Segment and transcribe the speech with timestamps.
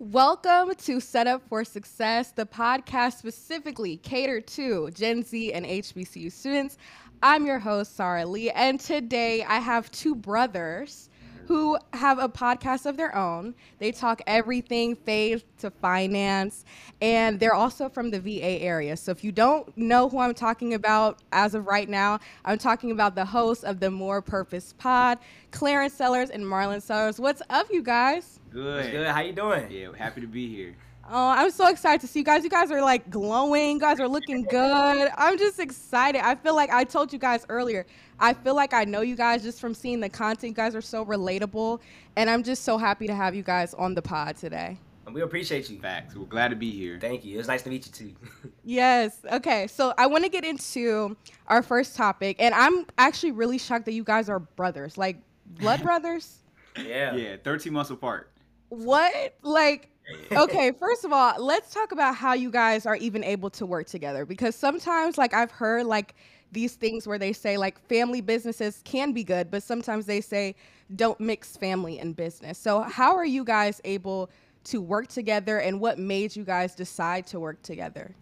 [0.00, 6.32] Welcome to Set Up for Success, the podcast specifically catered to Gen Z and HBCU
[6.32, 6.78] students.
[7.22, 11.10] I'm your host, Sarah Lee, and today I have two brothers
[11.46, 13.54] who have a podcast of their own.
[13.78, 16.64] They talk everything faith to finance,
[17.02, 18.96] and they're also from the VA area.
[18.96, 22.90] So if you don't know who I'm talking about as of right now, I'm talking
[22.90, 25.18] about the host of the More Purpose Pod,
[25.50, 27.20] Clarence Sellers and Marlon Sellers.
[27.20, 28.39] What's up, you guys?
[28.50, 28.90] Good.
[28.90, 29.06] Good.
[29.06, 29.70] How you doing?
[29.70, 30.74] Yeah, happy to be here.
[31.12, 32.44] Oh, I'm so excited to see you guys.
[32.44, 33.72] You guys are like glowing.
[33.72, 35.08] You guys are looking good.
[35.16, 36.24] I'm just excited.
[36.24, 37.84] I feel like I told you guys earlier.
[38.20, 40.50] I feel like I know you guys just from seeing the content.
[40.50, 41.80] You guys are so relatable,
[42.16, 44.78] and I'm just so happy to have you guys on the pod today.
[45.06, 45.80] And we appreciate you.
[45.80, 46.14] Facts.
[46.14, 46.98] We're glad to be here.
[47.00, 47.34] Thank you.
[47.34, 48.14] It was nice to meet you too.
[48.64, 49.16] Yes.
[49.32, 49.66] Okay.
[49.66, 51.16] So I want to get into
[51.48, 55.16] our first topic, and I'm actually really shocked that you guys are brothers, like
[55.58, 56.36] blood brothers.
[56.76, 57.14] yeah.
[57.16, 58.30] Yeah, 13 months apart.
[58.70, 59.36] What?
[59.42, 59.90] Like,
[60.32, 63.86] okay, first of all, let's talk about how you guys are even able to work
[63.86, 66.14] together because sometimes, like, I've heard like
[66.52, 70.56] these things where they say like family businesses can be good, but sometimes they say
[70.96, 72.58] don't mix family and business.
[72.58, 74.30] So, how are you guys able
[74.64, 78.14] to work together, and what made you guys decide to work together?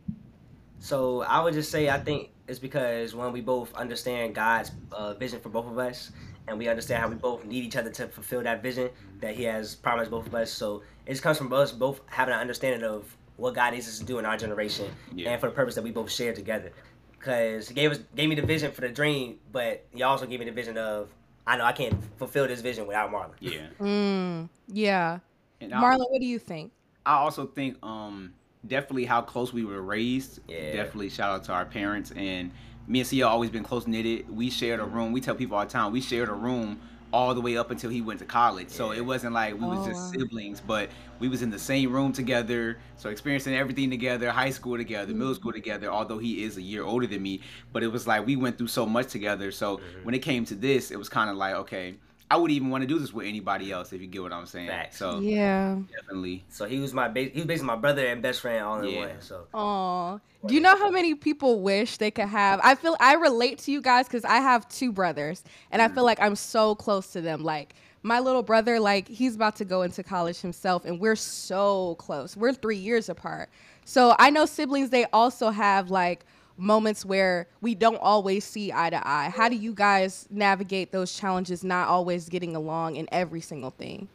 [0.81, 5.15] So I would just say I think it's because when we both understand God's uh,
[5.15, 6.13] vision for both of us,
[6.49, 9.45] and we understand how we both need each other to fulfill that vision that He
[9.45, 10.51] has promised both of us.
[10.51, 13.99] So it just comes from us both having an understanding of what God needs us
[13.99, 15.31] to do in our generation, Yeah.
[15.31, 16.73] and for the purpose that we both share together.
[17.13, 20.41] Because He gave us gave me the vision for the dream, but He also gave
[20.41, 21.11] me the vision of
[21.47, 23.31] I know I can't fulfill this vision without Marlon.
[23.41, 23.67] Yeah.
[23.81, 25.19] Mm, yeah.
[25.61, 26.73] And Marlon, what do you think?
[27.07, 28.33] I also think um
[28.67, 30.41] definitely how close we were raised.
[30.49, 30.73] Yeah.
[30.73, 32.51] Definitely shout out to our parents and
[32.89, 34.27] me and CL always been close knitted.
[34.31, 35.13] We shared a room.
[35.13, 36.81] We tell people all the time we shared a room
[37.13, 38.71] all the way up until he went to college.
[38.71, 41.93] So it wasn't like we was Oh, just siblings, but we was in the same
[41.93, 42.81] room together.
[42.97, 46.85] So experiencing everything together, high school together, middle school together, although he is a year
[46.85, 47.43] older than me.
[47.73, 49.51] But it was like we went through so much together.
[49.53, 50.03] So Mhm.
[50.03, 51.99] when it came to this, it was kind of like, okay,
[52.31, 54.47] I wouldn't even want to do this with anybody else if you get what I'm
[54.47, 54.69] saying.
[54.69, 54.99] Facts.
[54.99, 55.77] So Yeah.
[55.91, 56.45] definitely.
[56.51, 58.91] So he was my ba- he was basically my brother and best friend all in
[58.91, 58.99] Yeah.
[58.99, 59.21] one.
[59.21, 62.61] So Oh, do you know how many people wish they could have?
[62.63, 66.03] I feel I relate to you guys because I have two brothers, and I feel
[66.03, 66.07] mm.
[66.07, 67.43] like I'm so close to them.
[67.43, 71.95] Like my little brother, like he's about to go into college himself, and we're so
[71.97, 72.37] close.
[72.37, 73.49] We're three years apart.
[73.85, 74.91] So I know siblings.
[74.91, 76.27] They also have like
[76.59, 79.31] moments where we don't always see eye to eye.
[79.35, 81.65] How do you guys navigate those challenges?
[81.65, 84.09] Not always getting along in every single thing.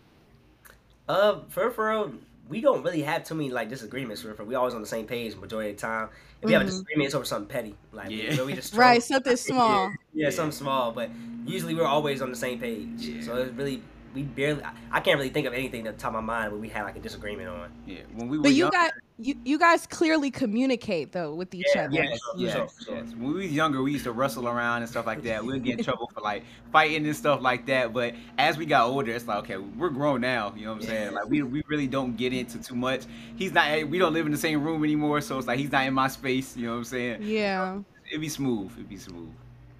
[1.07, 2.13] Uh, for for real,
[2.49, 4.21] we don't really have too many like disagreements.
[4.21, 4.45] For real.
[4.45, 6.09] we always on the same page majority of the time.
[6.41, 6.69] If we have a Mhm.
[6.69, 8.35] disagreement, it's over something petty, like Yeah.
[8.35, 9.01] where we just Right, struggle.
[9.01, 9.93] something small.
[10.13, 11.09] yeah, something small, but
[11.45, 12.87] usually we're always on the same page.
[12.97, 13.21] Yeah.
[13.21, 13.81] So it's really
[14.13, 14.63] we barely.
[14.63, 16.69] I, I can't really think of anything at the top of my mind where we
[16.69, 17.71] had like a disagreement on.
[17.85, 18.01] Yeah.
[18.15, 21.65] When we were But you young, guys, you, you guys clearly communicate though with each
[21.75, 21.93] Yeah, other.
[21.93, 22.95] Yes, For yes, sure, for sure.
[22.97, 23.09] yes.
[23.11, 25.43] When we was younger, we used to wrestle around and stuff like that.
[25.43, 27.93] We'd get in trouble for like fighting and stuff like that.
[27.93, 30.53] But as we got older, it's like, okay, we're grown now.
[30.55, 31.13] You know what I'm saying?
[31.13, 33.03] Like we, we really don't get into too much.
[33.35, 33.67] He's not.
[33.69, 35.93] Eh, we don't live in the same room anymore, so it's like he's not in
[35.93, 36.55] my space.
[36.55, 37.21] You know what I'm saying?
[37.23, 37.79] Yeah.
[38.09, 38.71] It'd be smooth.
[38.73, 39.29] It'd be smooth.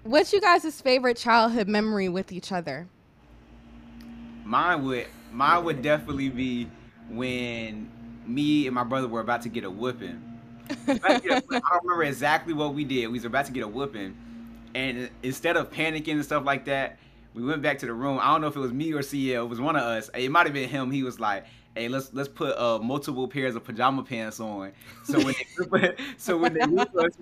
[0.02, 2.88] What's you guys' favorite childhood memory with each other?
[4.44, 6.68] Mine would mine would definitely be
[7.08, 7.90] when
[8.26, 10.22] me and my brother were about to get a whooping.
[10.88, 13.06] I don't remember exactly what we did.
[13.08, 14.16] We was about to get a whooping,
[14.74, 16.98] and instead of panicking and stuff like that,
[17.34, 18.18] we went back to the room.
[18.20, 19.44] I don't know if it was me or CL.
[19.44, 20.10] It was one of us.
[20.14, 20.90] It might have been him.
[20.90, 21.44] He was like,
[21.74, 24.72] "Hey, let's let's put uh, multiple pairs of pajama pants on,
[25.04, 27.12] so when they whip, so when they whip us,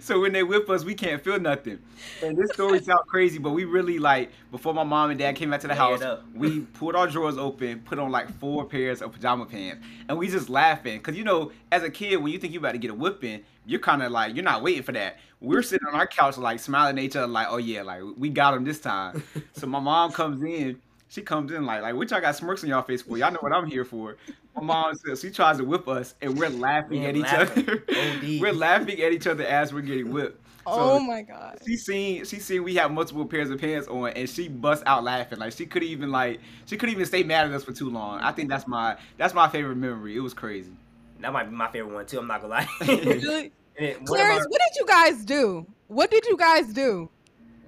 [0.04, 1.78] so when they whip us, we can't feel nothing."
[2.22, 5.50] And this story sounds crazy, but we really like before my mom and dad came
[5.50, 6.02] back to the house,
[6.34, 10.28] we pulled our drawers open, put on like four pairs of pajama pants, and we
[10.28, 11.00] just laughing.
[11.00, 13.42] Cause you know, as a kid, when you think you about to get a whipping,
[13.66, 15.18] you're kind of like you're not waiting for that.
[15.40, 18.28] We're sitting on our couch like smiling at each other, like, oh yeah, like we
[18.28, 19.22] got him this time.
[19.52, 20.80] so my mom comes in.
[21.08, 23.16] She comes in like, like, what y'all got smirks on y'all face for?
[23.16, 24.16] Y'all know what I'm here for.
[24.56, 27.62] My mom says she tries to whip us, and we're laughing Yeah, at each laughing.
[27.68, 27.84] other.
[27.90, 28.22] OD.
[28.40, 30.40] we're laughing at each other as we're getting whipped.
[30.66, 31.58] oh my god.
[31.64, 35.04] She seen she seen we have multiple pairs of pants on and she bust out
[35.04, 35.38] laughing.
[35.38, 38.18] Like she couldn't even like she couldn't even stay mad at us for too long.
[38.18, 40.16] I think that's my that's my favorite memory.
[40.16, 40.72] It was crazy.
[41.20, 42.18] That might be my favorite one too.
[42.18, 42.68] I'm not gonna lie.
[42.80, 43.52] Really?
[43.78, 45.66] And then one of Clarence, our- what did you guys do?
[45.88, 47.10] What did you guys do?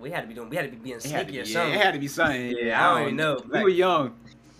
[0.01, 0.49] We had to be doing.
[0.49, 1.75] We had to be being It had, to sneaky be, or yeah, something.
[1.75, 2.57] it had to be something.
[2.57, 3.43] Yeah, I don't even know.
[3.53, 4.15] We were young.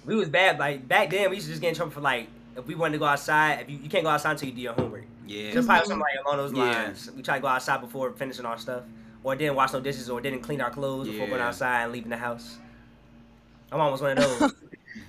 [0.05, 0.59] we was bad.
[0.59, 2.93] Like back then, we used to just get in trouble for like if we wanted
[2.95, 3.61] to go outside.
[3.61, 5.05] If you, you can't go outside until you do your homework.
[5.27, 5.53] Yeah.
[5.53, 6.83] Just probably something like along those Yeah.
[6.83, 7.11] lines.
[7.15, 8.83] We try to go outside before finishing our stuff,
[9.23, 12.11] or didn't wash no dishes, or didn't clean our clothes before going outside and leaving
[12.11, 12.59] the house.
[13.71, 14.53] My mom was one of those.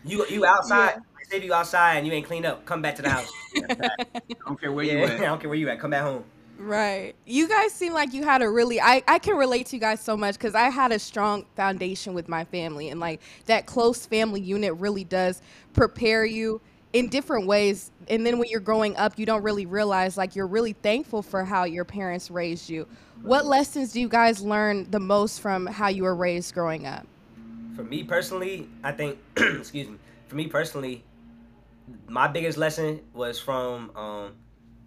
[0.06, 1.00] You you outside.
[1.30, 3.32] Say if you outside and you ain't cleaned up, come back to the house.
[3.58, 3.90] I
[4.46, 5.80] don't care where yeah, you I don't care where you at.
[5.80, 6.24] Come back home.
[6.60, 7.16] Right.
[7.26, 10.02] You guys seem like you had a really I I can relate to you guys
[10.02, 14.06] so much cuz I had a strong foundation with my family and like that close
[14.06, 15.42] family unit really does
[15.72, 16.60] prepare you
[16.92, 20.48] in different ways and then when you're growing up you don't really realize like you're
[20.48, 22.86] really thankful for how your parents raised you.
[23.22, 27.08] What lessons do you guys learn the most from how you were raised growing up?
[27.74, 29.98] For me personally, I think excuse me.
[30.28, 31.06] For me personally,
[32.10, 34.34] my biggest lesson was from um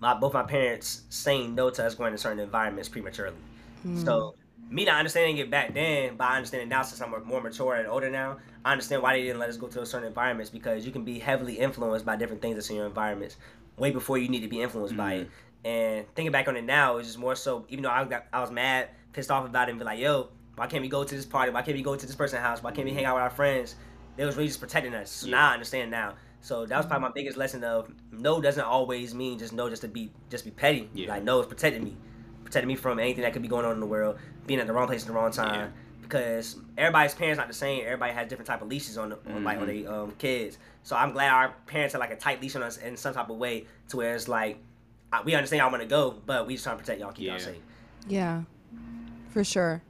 [0.03, 3.37] my both my parents saying no to us going to certain environments prematurely.
[3.83, 4.05] Hmm.
[4.05, 4.35] So
[4.69, 7.77] me not understanding it back then, but I understand it now since I'm more mature
[7.77, 8.39] and older now.
[8.65, 11.21] I understand why they didn't let us go to certain environments because you can be
[11.21, 13.37] heavily influenced by different things that's in your environments
[13.77, 15.27] way before you need to be influenced by it.
[15.27, 15.67] Mm-hmm.
[15.67, 17.65] And thinking back on it now, it's just more so.
[17.69, 20.31] Even though I got, I was mad, pissed off about it, and be like, "Yo,
[20.57, 21.53] why can't we go to this party?
[21.53, 22.61] Why can't we go to this person's house?
[22.61, 23.77] Why can't we hang out with our friends?"
[24.17, 25.11] They was really just protecting us.
[25.11, 26.15] So now I understand now.
[26.43, 29.83] So that was probably my biggest lesson of no doesn't always mean just no just
[29.83, 30.91] to be just be petty.
[30.93, 31.09] Yeah.
[31.09, 31.97] Like no, it's protecting me,
[32.45, 34.73] protecting me from anything that could be going on in the world, being at the
[34.73, 35.55] wrong place at the wrong time.
[35.55, 35.69] Yeah.
[36.03, 37.85] Because everybody's parents not the same.
[37.85, 40.59] Everybody has different type of leashes on, on like on their um, kids.
[40.83, 43.31] So I'm glad our parents had like a tight leash on us in some type
[43.31, 44.59] of way to where it's like
[45.13, 47.29] I- we understand y'all want to go, but we just trying to protect y'all, keep
[47.29, 47.63] y'all safe.
[48.09, 48.43] Yeah.
[49.31, 49.81] For sure.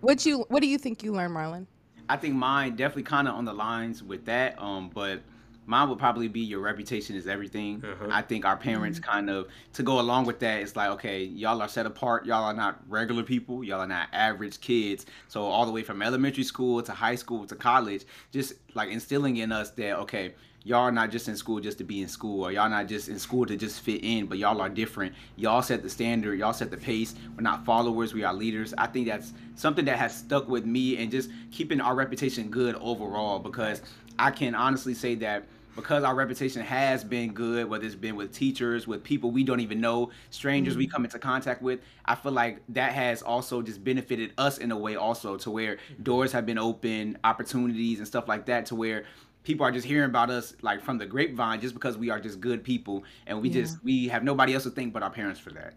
[0.00, 1.66] What you what do you think you learned, Marlon?
[2.08, 4.60] I think mine definitely kind of on the lines with that.
[4.60, 5.22] Um, but
[5.66, 7.80] mine would probably be your reputation is everything.
[7.80, 8.10] Mhm.
[8.10, 10.60] I think our parents kind of to go along with that.
[10.60, 12.26] It's like okay, y'all are set apart.
[12.26, 13.62] Y'all are not regular people.
[13.62, 15.06] Y'all are not average kids.
[15.28, 19.36] So all the way from elementary school to high school to college, just like instilling
[19.36, 20.34] in us that okay.
[20.64, 23.08] Y'all are not just in school just to be in school, or y'all not just
[23.08, 25.12] in school to just fit in, but y'all are different.
[25.34, 27.16] Y'all set the standard, y'all set the pace.
[27.34, 28.72] We're not followers, we are leaders.
[28.78, 32.76] I think that's something that has stuck with me and just keeping our reputation good
[32.76, 33.82] overall because
[34.18, 35.44] I can honestly say that
[35.74, 39.60] because our reputation has been good, whether it's been with teachers, with people we don't
[39.60, 40.92] even know, strangers we mm-hmm.
[40.92, 44.76] come into contact with, I feel like that has also just benefited us in a
[44.76, 49.04] way also to where doors have been open, opportunities and stuff like that to where
[49.44, 52.40] people are just hearing about us like from the grapevine just because we are just
[52.40, 53.62] good people and we Yeah.
[53.62, 55.74] just we have nobody else to thank but our parents for that.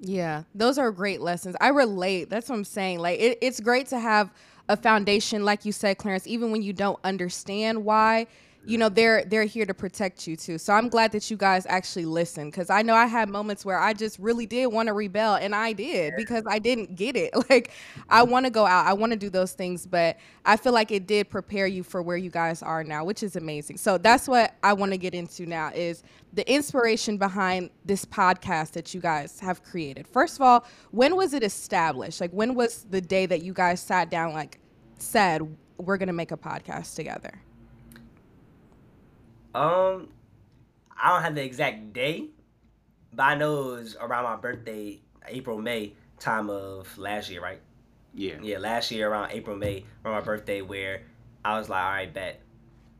[0.00, 1.56] Yeah, those are great lessons.
[1.60, 2.30] I relate.
[2.30, 3.00] That's what I'm saying.
[3.00, 4.30] Like, it, it's great to have
[4.68, 6.26] a foundation, like you said, Clarence.
[6.26, 8.26] Even when you don't understand why,
[8.66, 10.58] you know, they're they're here to protect you too.
[10.58, 13.78] So I'm glad that you guys actually listen, because I know I had moments where
[13.78, 17.32] I just really did want to rebel, and I did because I didn't get it.
[17.48, 17.70] Like,
[18.10, 18.30] I mm-hmm.
[18.30, 21.06] want to go out, I want to do those things, but I feel like it
[21.06, 23.78] did prepare you for where you guys are now, which is amazing.
[23.78, 26.02] So that's what I want to get into now is
[26.34, 30.06] the inspiration behind this podcast that you guys have created.
[30.06, 32.20] First of all, when was it established?
[32.20, 34.58] Like when was the day that you guys sat down like
[34.98, 35.42] said
[35.78, 37.40] we're going to make a podcast together?
[39.58, 40.08] Um,
[41.00, 42.26] I don't have the exact day,
[43.12, 47.60] but I know it was around my birthday, April May time of last year, right?
[48.14, 48.34] Yeah.
[48.40, 51.02] Yeah, last year around April May around my birthday, where
[51.44, 52.40] I was like, all right, bet.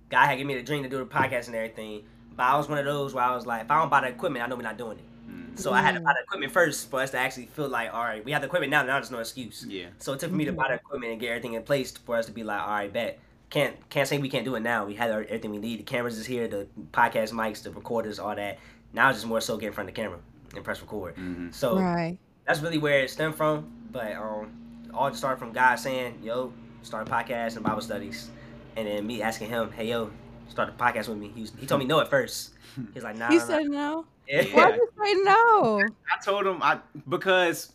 [0.08, 2.68] God had given me the dream to do the podcast and everything, but I was
[2.68, 4.56] one of those where I was like, if I don't buy the equipment, I know
[4.56, 5.04] we're not doing it.
[5.30, 5.58] Mm.
[5.58, 8.02] So I had to buy the equipment first for us to actually feel like, all
[8.02, 8.82] right, we have the equipment now.
[8.82, 9.64] Now there's no excuse.
[9.68, 9.86] Yeah.
[9.98, 12.26] So it took me to buy the equipment and get everything in place for us
[12.26, 13.20] to be like, all right, bet.
[13.50, 14.84] Can't can't say we can't do it now.
[14.84, 15.78] We had everything we need.
[15.80, 18.58] The cameras is here, the podcast mics, the recorders, all that.
[18.92, 20.18] Now it's just more so get in front of the camera
[20.54, 21.16] and press record.
[21.16, 21.54] Mhm.
[21.54, 22.18] So Right.
[22.46, 23.70] that's really where it stemmed from.
[23.90, 24.50] But um,
[24.92, 26.52] all just started from God saying, "Yo,
[26.82, 28.30] start a podcast and Bible studies,"
[28.76, 30.10] and then me asking him, "Hey, yo,
[30.48, 32.52] start a podcast with me." He, was, he told me no at first.
[32.94, 34.04] He's like, "Nah." You nah, nah." said no.
[34.28, 34.42] Yeah.
[34.52, 35.80] Why did you say no?
[36.12, 37.72] I told him I because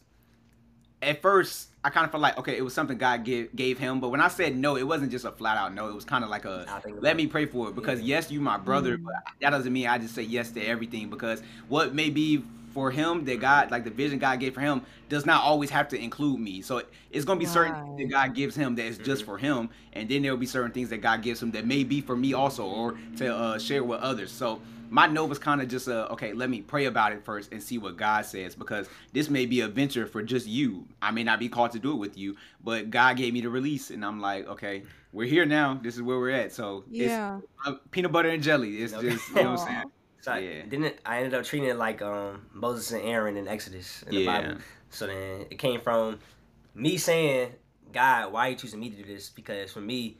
[1.02, 4.00] at first I kind of felt like okay, it was something God gave gave him,
[4.00, 5.90] but when I said no, it wasn't just a flat out no.
[5.90, 6.66] It was kind of like a
[7.02, 9.04] let me pray for it because yes, you my brother, Mm.
[9.06, 12.90] but that doesn't mean I just say yes to everything because what may be for
[12.90, 15.98] him that God like the vision God gave for him does not always have to
[16.02, 16.62] include me.
[16.62, 19.70] So it's gonna be certain things that God gives him that is just for him,
[19.92, 22.16] and then there will be certain things that God gives him that may be for
[22.16, 24.32] me also or to uh, share with others.
[24.32, 24.60] So
[24.94, 27.62] my no was kind of just a okay let me pray about it first and
[27.62, 31.24] see what god says because this may be a venture for just you i may
[31.24, 34.06] not be called to do it with you but god gave me the release and
[34.06, 37.40] i'm like okay we're here now this is where we're at so Yeah.
[37.40, 39.10] it's uh, peanut butter and jelly it's Okay.
[39.10, 39.84] just you know what i'm saying
[40.22, 40.62] So I, Yeah.
[40.70, 44.24] didn't I ended up treating it like um, Moses and Aaron in Exodus in the
[44.24, 44.42] Yeah.
[44.42, 44.62] Bible.
[44.90, 46.20] So then it came from
[46.76, 47.52] me saying,
[47.92, 49.30] God, why are you choosing me to do this?
[49.30, 50.18] Because for me,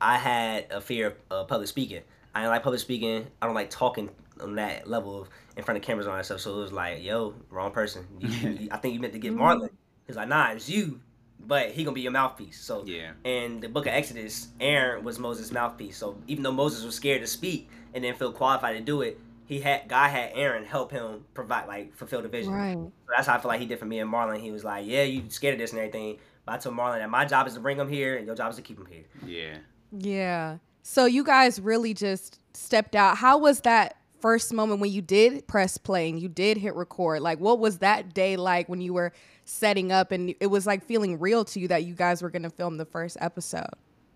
[0.00, 2.02] I had a fear of uh, public speaking.
[2.36, 3.26] I don't like public speaking.
[3.40, 6.24] I don't like talking on that level of in front of cameras and all that
[6.26, 6.40] stuff.
[6.40, 8.06] So it was like, yo, wrong person.
[8.18, 8.28] You,
[8.60, 9.38] you- I think you meant to get Mhm.
[9.38, 9.70] Marlon.
[10.06, 11.00] He's like, nah, it's you.
[11.38, 12.58] but he gonna be your mouthpiece.
[12.60, 13.12] So Yeah.
[13.24, 15.96] And the book of Exodus, Aaron was Moses' mouthpiece.
[15.96, 19.20] So even though Moses was scared to speak and didn't feel qualified to do it,
[19.44, 22.52] he had God had Aaron help him provide like fulfill the vision.
[22.52, 22.72] Right.
[22.74, 24.40] So that's how I feel like he did for me and Marlon.
[24.40, 26.18] He was like, Yeah, you scared of this and everything.
[26.44, 28.50] But I told Marlon that my job is to bring him here and your job
[28.50, 29.04] is to keep him here.
[29.24, 29.58] Yeah.
[29.92, 30.58] Yeah.
[30.88, 33.16] So you guys really just stepped out.
[33.16, 37.22] How was that first moment when you did press play and you did hit record?
[37.22, 39.12] Like what was that day like when you were
[39.44, 42.44] setting up and it was like feeling real to you that you guys were going
[42.44, 43.66] to film the first episode?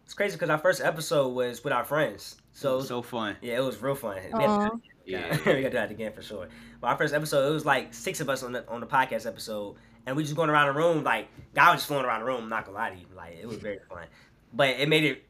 [0.05, 2.37] It's crazy because our first episode was with our friends.
[2.53, 3.35] So, it was So fun.
[3.43, 4.19] yeah, it was real fun.
[4.19, 4.69] We had to Aw.
[4.69, 5.31] do that Yeah.
[5.53, 6.47] we gotta do that again for sure.
[6.81, 9.27] But our first episode, it was like six of us on the on the podcast
[9.27, 9.75] episode,
[10.07, 12.45] and we just going around the room like God was just flowing around the room.
[12.45, 14.07] I'm not gonna lie to you, like it was very fun.
[14.53, 15.25] But it made it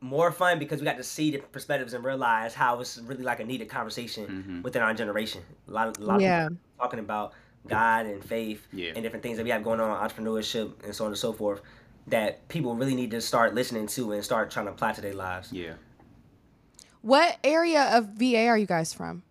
[0.00, 3.40] more fun because we got to see different perspectives and realize how it's really like
[3.40, 4.62] a needed conversation Mhm.
[4.62, 5.42] within our generation.
[5.68, 6.46] A lot, a lot Yeah.
[6.46, 7.32] of people talking about
[7.66, 8.92] God and faith Yeah.
[8.94, 11.60] and different things that we have going on, entrepreneurship and so on and so forth.
[12.08, 15.14] That people really need to start listening to and start trying to apply to their
[15.14, 15.52] lives.
[15.52, 15.74] Yeah.
[17.02, 19.22] What area of VA are you guys from?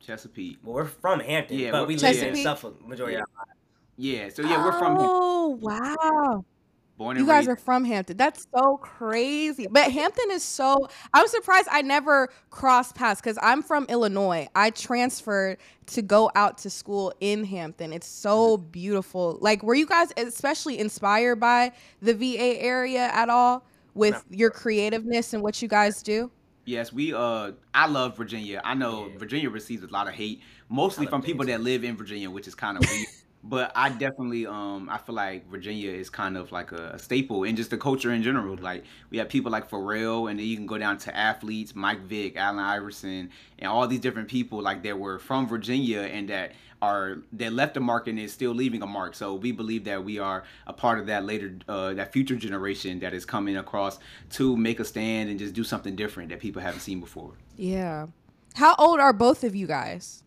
[0.00, 0.58] Chesapeake.
[0.62, 3.22] Well, we're from Hampton, Yeah, but we're- live in Suffolk majority Yeah.
[3.22, 3.60] of our lives.
[3.96, 4.28] Yeah.
[4.28, 5.06] So yeah, we're from here.
[5.08, 6.44] Oh, wow.
[6.96, 7.48] Born You guys raised.
[7.50, 8.16] are from Hampton.
[8.16, 9.66] That's so crazy.
[9.68, 10.88] But Hampton is so.
[11.12, 14.46] I'm surprised I never crossed paths because I'm from Illinois.
[14.54, 17.92] I transferred to go out to school in Hampton.
[17.92, 18.70] It's so Mm-hmm.
[18.70, 19.38] beautiful.
[19.40, 24.20] Like, were you guys especially inspired by the VA area at all with No.
[24.36, 26.30] your creativeness and what you guys do?
[26.64, 28.60] Yes, we uh I love Virginia.
[28.64, 29.18] I know Yeah.
[29.18, 31.58] Virginia receives a lot of hate, mostly from people Virginia.
[31.58, 33.06] that live in Virginia, which is kind of weird.
[33.46, 37.44] But I definitely um I feel like Virginia is kind of like a, a staple
[37.44, 38.56] in just the culture in general.
[38.56, 42.00] Like we have people like Pharrell and then you can go down to athletes, Mike
[42.04, 46.52] Vick, Allen Iverson, and all these different people like that were from Virginia and that
[46.80, 49.14] are that left a mark and is still leaving a mark.
[49.14, 52.98] So we believe that we are a part of that later uh that future generation
[53.00, 53.98] that is coming across
[54.30, 57.32] to make a stand and just do something different that people haven't seen before.
[57.58, 58.06] Yeah.
[58.54, 60.22] How old are both of you guys?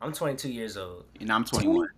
[0.00, 1.04] I'm 22 years old.
[1.20, 1.88] And I'm 21.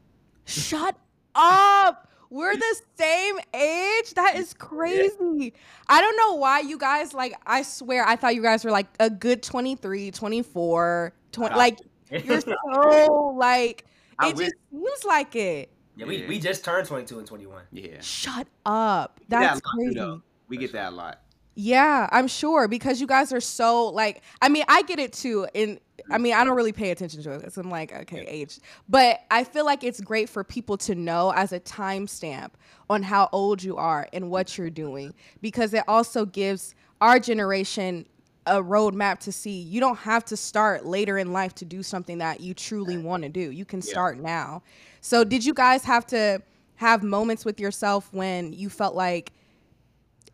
[0.47, 0.97] Shut
[1.35, 2.09] up.
[2.31, 4.15] We're the same age.
[4.15, 5.53] That is crazy.
[5.89, 8.87] I don't know why you guys like I swear I thought you guys were like
[8.99, 11.57] a good 23, 24, 20 Wow.
[11.59, 11.79] like
[12.11, 13.85] you're so like
[14.19, 15.71] I it wish- just seems like it.
[15.97, 16.29] Yeah, we, Yeah.
[16.29, 17.63] we just turned 22 and 21.
[17.73, 18.01] Yeah.
[18.01, 19.19] Shut up.
[19.21, 19.95] We that That's a lot, crazy.
[19.95, 20.23] though.
[20.49, 21.21] We get that a lot.
[21.55, 25.47] Yeah, I'm sure because you guys are so like I mean, I get it too
[25.55, 25.79] and
[26.11, 28.59] I mean, I don't really pay attention to it because I'm like, okay, age.
[28.89, 32.51] But I feel like it's great for people to know as a timestamp
[32.89, 38.07] on how old you are and what you're doing because it also gives our generation
[38.47, 42.19] a roadmap to see you don't have to start later in life to do something
[42.19, 43.51] that you truly want to do.
[43.51, 43.91] You can Yeah.
[43.91, 44.63] start now.
[45.01, 46.41] So, did you guys have to
[46.77, 49.33] have moments with yourself when you felt like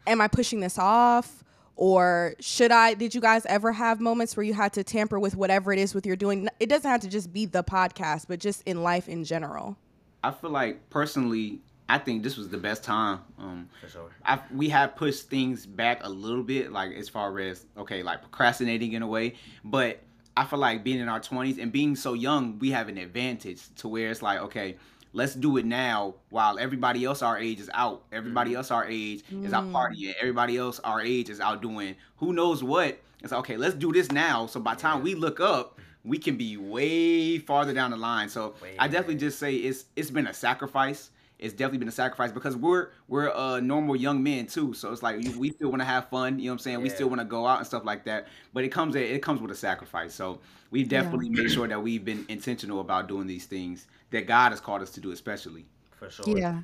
[0.06, 1.42] am I pushing this off?
[1.82, 2.94] Or should I?
[2.94, 5.96] Did you guys ever have moments where you had to tamper with whatever it is
[5.96, 6.48] with you're doing?
[6.60, 9.76] It doesn't have to just be the podcast, but just in life in general.
[10.22, 11.58] I feel like personally,
[11.88, 13.18] I think this was the best time.
[13.36, 14.10] Um, For sure.
[14.24, 18.20] I, we have pushed things back a little bit, like as far as okay, like
[18.20, 19.34] procrastinating in a way.
[19.64, 19.98] But
[20.36, 23.60] I feel like being in our twenties and being so young, we have an advantage
[23.78, 24.76] to where it's like, okay,
[25.12, 28.02] let's do it now while everybody else our age is out.
[28.12, 29.72] Everybody else our age is out Mm.
[29.72, 30.14] partying.
[30.20, 32.98] Everybody else our age is out doing who knows what.
[33.22, 34.46] It's like, okay, let's do this now.
[34.46, 35.02] So by the time Yeah.
[35.04, 38.28] we look up, we can be way farther down the line.
[38.28, 39.20] So Way I definitely ahead.
[39.20, 41.10] just say it's it's been a sacrifice
[41.42, 45.02] it's definitely been a sacrifice because we're we're uh normal young men too so it's
[45.02, 47.20] like we still want to have fun you know what i'm saying we still want
[47.20, 50.14] to go out and stuff like that but it comes it comes with a sacrifice
[50.14, 54.50] so we've definitely made sure that we've been intentional about doing these things that god
[54.52, 55.66] has called us to do especially
[55.98, 56.36] For sure.
[56.38, 56.62] Yeah.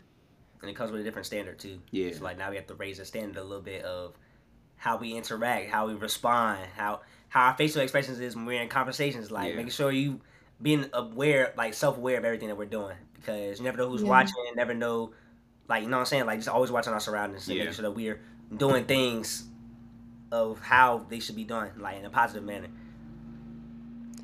[0.61, 1.79] And it comes with a different standard too.
[1.93, 2.11] Yeah.
[2.13, 4.15] So like now we have to raise the standard a little bit of
[4.77, 8.69] how we interact, how we respond, how how our facial expressions is when we're in
[8.69, 9.31] conversations.
[9.31, 9.57] Like Yeah.
[9.57, 10.21] making sure you
[10.61, 14.03] being aware, like self aware of everything that we're doing because you never know who's
[14.03, 14.09] Yeah.
[14.09, 15.13] watching, never know,
[15.69, 16.27] like you know what I'm saying.
[16.27, 17.65] Like just always watching our surroundings and Yeah.
[17.65, 18.21] making sure that we're
[18.57, 19.45] doing things
[20.33, 22.69] of how they should be done, like in a positive manner.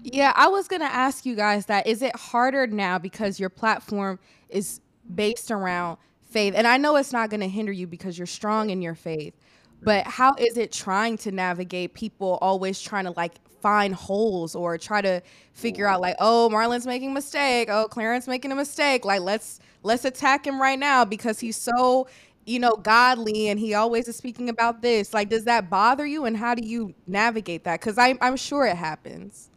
[0.03, 1.87] Yeah, I was gonna ask you guys that.
[1.87, 4.19] Is it harder now because your platform
[4.51, 4.81] is
[5.15, 5.97] based around
[6.31, 6.55] faith?
[6.57, 9.35] And I know it's not gonna hinder you because you're strong in your faith.
[9.83, 14.77] But how is it trying to navigate people always trying to like find holes or
[14.77, 15.23] try to
[15.55, 19.07] figure out like, oh, Marlon's making a mistake, oh, Clarence making a mistake.
[19.07, 22.07] Like let's let's attack him right now because he's so
[22.45, 25.15] you know godly and he always is speaking about this.
[25.15, 27.81] Like, does that bother you and how do you navigate that?
[27.81, 29.49] Because I'm I'm sure it happens.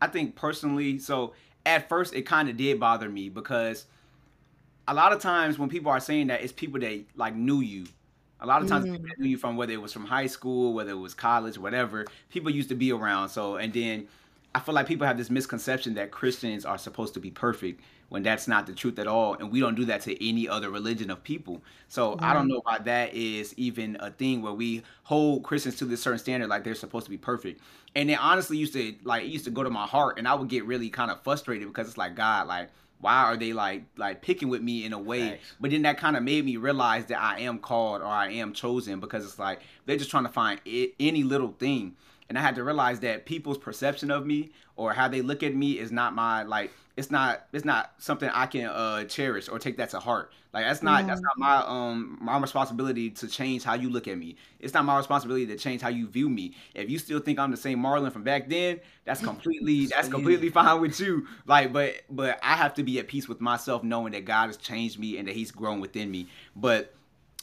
[0.00, 3.86] I think personally, so at first it kind of did bother me because
[4.88, 7.86] a lot of times when people are saying that, it's people that like knew you.
[8.42, 8.92] A lot of times Mm.
[8.92, 12.06] people knew you from whether it was from high school, whether it was college, whatever.
[12.30, 13.28] People used to be around.
[13.30, 14.08] So and then
[14.54, 17.80] I feel like people have this misconception that Christians are supposed to be perfect
[18.10, 19.32] when that's not the truth at all.
[19.34, 21.62] And we don't do that to any other religion of people.
[21.88, 25.86] So I don't know why that is even a thing where we hold Christians to
[25.86, 27.62] this certain standard like they're supposed to be perfect.
[27.94, 30.34] And it honestly used to like it used to go to my heart and I
[30.34, 32.68] would get really kind of frustrated because it's like God, like
[33.02, 35.52] why are they like like picking with me in a way Facts.
[35.60, 38.54] but then that kind of made me realize that i am called or i am
[38.54, 41.96] chosen because it's like they're just trying to find I- any little thing
[42.32, 45.54] and i had to realize that people's perception of me or how they look at
[45.54, 49.58] me is not my like it's not it's not something i can uh cherish or
[49.58, 50.32] take that to heart.
[50.54, 54.18] Like that's not that's not my um my responsibility to change how you look at
[54.18, 54.36] me.
[54.60, 56.54] It's not my responsibility to change how you view me.
[56.74, 60.50] If you still think i'm the same marlon from back then that's completely that's completely
[60.50, 61.26] fine with you.
[61.46, 64.58] Like but but i have to be at peace with myself knowing that god has
[64.58, 66.28] changed me and that he's grown within me.
[66.54, 66.94] But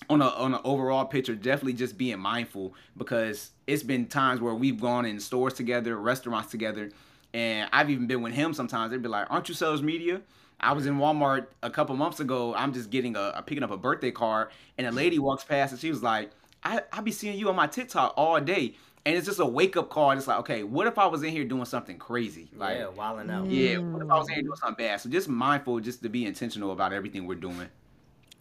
[0.10, 4.56] on a on an overall picture, definitely just being mindful because it's been times where
[4.56, 6.90] we've gone in stores together, restaurants together,
[7.34, 8.92] and I've even been with him sometimes.
[8.92, 10.22] They'd be like, "Aren't you Sellers Media?"
[10.60, 12.54] I was in Walmart a couple months ago.
[12.56, 15.72] I'm just getting a, a picking up a birthday card, and a lady walks past
[15.72, 16.32] and she was like,
[16.64, 18.74] "I I be seeing you on my TikTok all day."
[19.06, 20.12] And it's just a wake up call.
[20.12, 22.50] It's like, okay, what if I was in here doing something crazy?
[22.56, 23.50] Like, yeah, wilding out.
[23.50, 24.48] yeah, what if I was in here mm.
[24.48, 25.00] doing something bad?
[25.00, 27.70] So just mindful, just to be intentional about everything we're doing.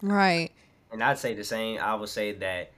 [0.01, 0.51] Right.
[0.91, 1.79] And I'd say the same.
[1.79, 2.71] I would say that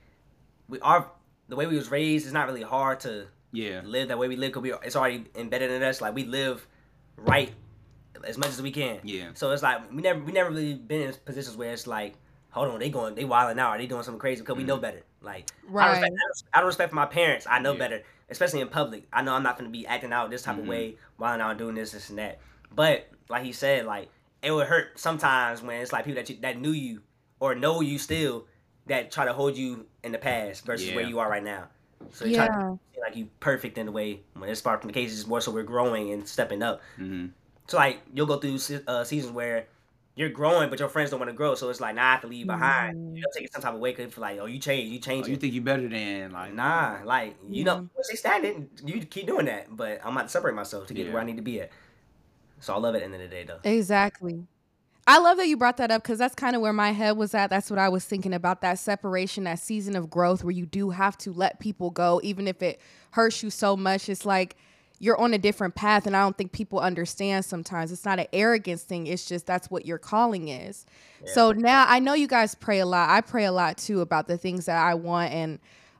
[0.69, 1.09] we are
[1.51, 2.25] the way we was raised.
[2.25, 5.25] It's not really hard to Yeah, live that way we live because we it's already
[5.35, 5.99] embedded in us.
[6.01, 6.65] Like we live
[7.17, 7.53] right
[8.25, 8.99] as much as we can.
[9.03, 12.15] yeah, So it's like we never we never really been in positions where it's like,
[12.51, 14.77] hold on, they going they wilding out, are they doing something crazy because we know
[14.77, 15.01] better.
[15.21, 15.45] Like
[15.77, 16.01] out of, Right.
[16.01, 16.13] respect,
[16.53, 17.79] out of respect for my parents, I know Yeah.
[17.79, 19.07] better, especially in public.
[19.11, 20.59] I know I'm not gonna be acting out this type Mhm.
[20.61, 22.39] of way, wilding out, doing this, this, and that.
[22.73, 24.09] But like he said, like
[24.41, 27.01] it would hurt sometimes when it's like people that you, that knew you
[27.41, 28.47] or know you still
[28.87, 31.67] that try to hold you in the past versus where you are right now.
[32.11, 32.75] So they try to Yeah.
[32.93, 35.13] feel like you perfect in the way when it's far from the case.
[35.13, 36.81] It's more so we're growing and stepping up.
[36.97, 37.27] hmm
[37.67, 39.67] So like you'll go through uh, seasons where
[40.15, 41.55] you're growing, but your friends don't want to grow.
[41.55, 42.95] So it's like, nah, I have to leave behind.
[42.95, 43.17] Mm.
[43.17, 45.25] You'll take it some type of way because like, oh, you change, you change.
[45.25, 49.05] Oh, you think you're better than like nah, like you know, once they standing, you
[49.05, 49.75] keep doing that.
[49.75, 51.13] But I'm about to separate myself to get Yeah.
[51.13, 51.71] where I need to be at.
[52.59, 53.59] So I love it at the end of the day, though.
[53.63, 54.47] Exactly.
[55.07, 57.33] I love that you brought that up because that's kind of where my head was
[57.33, 57.49] at.
[57.49, 60.91] That's what I was thinking about that separation, that season of growth where you do
[60.91, 62.79] have to let people go, even if it
[63.11, 64.09] hurts you so much.
[64.09, 64.55] It's like
[64.99, 67.91] you're on a different path, and I don't think people understand sometimes.
[67.91, 70.85] It's not an arrogance thing, it's just that's what your calling is.
[71.25, 71.33] Yeah.
[71.33, 73.09] So now I know you guys pray a lot.
[73.09, 75.59] I pray a lot too about the things that I want and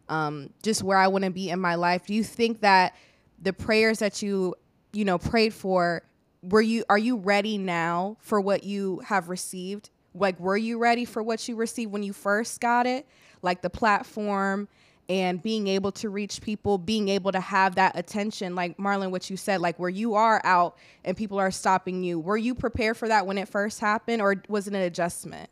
[0.10, 2.06] um, just where I want to be in my life.
[2.06, 2.96] Do you think that
[3.42, 4.54] the prayers that you,
[4.94, 6.04] you know, prayed for,
[6.44, 9.90] were you are you ready now for what you have received?
[10.14, 13.08] Like were you ready for what you received when you first got it?
[13.42, 14.68] Like the platform
[15.10, 19.30] and being able to reach people, being able to have that attention, like Marlon, what
[19.30, 22.20] you said, like where you are out and people are stopping you.
[22.20, 25.50] Were you prepared for that when it first happened, or was it an adjustment?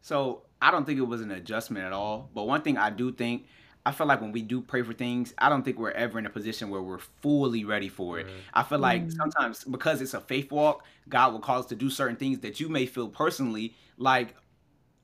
[0.00, 2.30] So I don't think it was an adjustment at all.
[2.34, 3.46] But one thing I do think,
[3.84, 6.26] I feel like when we do pray for things, I don't think we're ever in
[6.26, 8.26] a position where we're fully ready for it.
[8.26, 8.32] Mm.
[8.54, 9.16] I feel like mm.
[9.16, 12.60] sometimes because it's a faith walk, God will call us to do certain things that
[12.60, 14.36] you may feel personally like.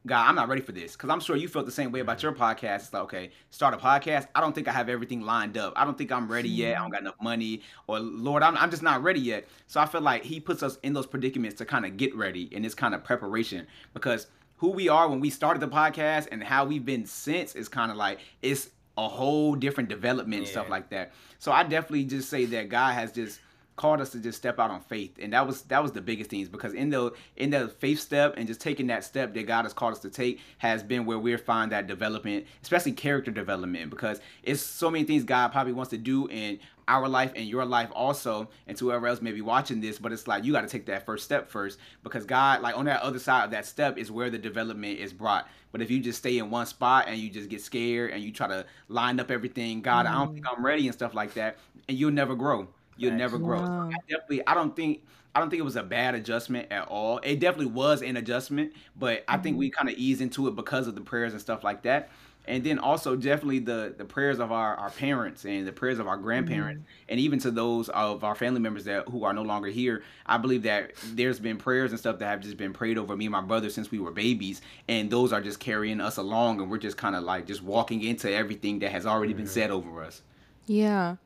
[0.06, 2.18] God, I'm not ready for this because I'm sure you felt the same way about
[2.18, 2.22] mm.
[2.22, 2.76] your podcast.
[2.76, 4.28] It's like, okay, start a podcast.
[4.34, 5.72] I don't think I have everything lined up.
[5.76, 6.78] I don't think I'm ready yet.
[6.78, 7.62] I don't got enough money.
[7.88, 9.48] Or, Lord, I'm, I'm just not ready yet.
[9.66, 12.44] So I feel like He puts us in those predicaments to kind of get ready
[12.54, 14.28] in this kind of preparation because
[14.58, 17.90] who we are when we started the podcast and how we've been since is kind
[17.90, 21.12] of like it's a whole different development and stuff like that.
[21.38, 23.40] So I definitely just say that God has just
[23.76, 26.28] called us to just step out on faith and that was that was the biggest
[26.28, 29.62] things because in the in the faith step and just taking that step that god
[29.62, 33.88] has called us to take has been where we're find that development especially character development
[33.88, 37.64] because it's so many things god probably wants to do in our life and your
[37.64, 40.62] life also and to whoever else may be watching this but it's like you got
[40.62, 43.66] to take that first step first because god like on that other side of that
[43.66, 47.04] step is where the development is brought but if you just stay in one spot
[47.06, 50.32] and you just get scared and you try to line up everything god i don't
[50.32, 50.56] think mm.
[50.56, 52.66] i'm ready and stuff like that and you'll never grow
[52.98, 53.64] you'll never grow.
[53.64, 56.88] So I definitely, I don't think, I don't think it was a bad adjustment at
[56.88, 57.18] all.
[57.18, 59.60] It definitely was an adjustment, but I think mm-hmm.
[59.60, 62.10] we kind of eased into it because of the prayers and stuff like that.
[62.48, 66.08] And then also definitely the the prayers of our, our parents and the prayers of
[66.08, 69.68] our grandparents and even to those of our family members that who are no longer
[69.68, 70.02] here.
[70.24, 73.26] I believe that there's been prayers and stuff that have just been prayed over me
[73.26, 76.70] and my brother since we were babies, and those are just carrying us along, and
[76.70, 80.02] we're just kind of like just walking into everything that has already been said over
[80.02, 80.22] us.
[80.66, 81.16] Yeah.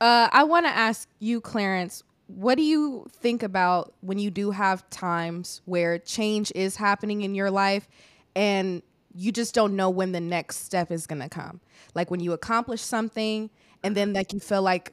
[0.00, 4.50] Uh, I want to ask you, Clarence, what do you think about when you do
[4.50, 7.88] have times where change is happening in your life
[8.34, 8.82] and
[9.16, 11.60] you just don't know when the next step is going to come?
[11.94, 13.50] Like when you accomplish something
[13.82, 14.92] and then like you feel like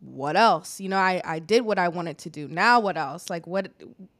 [0.00, 0.80] what else?
[0.80, 2.46] You know, I I did what I wanted to do.
[2.48, 3.30] Now what else?
[3.30, 3.70] Like what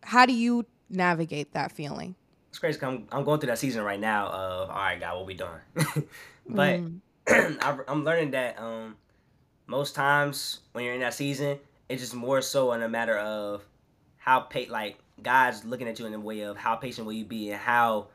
[0.03, 2.15] how do you navigate that feeling?
[2.49, 2.81] It's crazy.
[2.83, 5.35] i I'm, I'm going through that season right now of all right, God, what we
[5.35, 5.51] doing?
[6.49, 7.01] but mm.
[7.89, 8.97] I'm learning that um,
[9.67, 13.65] most times when you're in that season, it's just more so in a matter of
[14.17, 17.25] how pa- like God's looking at you in the way of how patient will you
[17.25, 18.09] be and how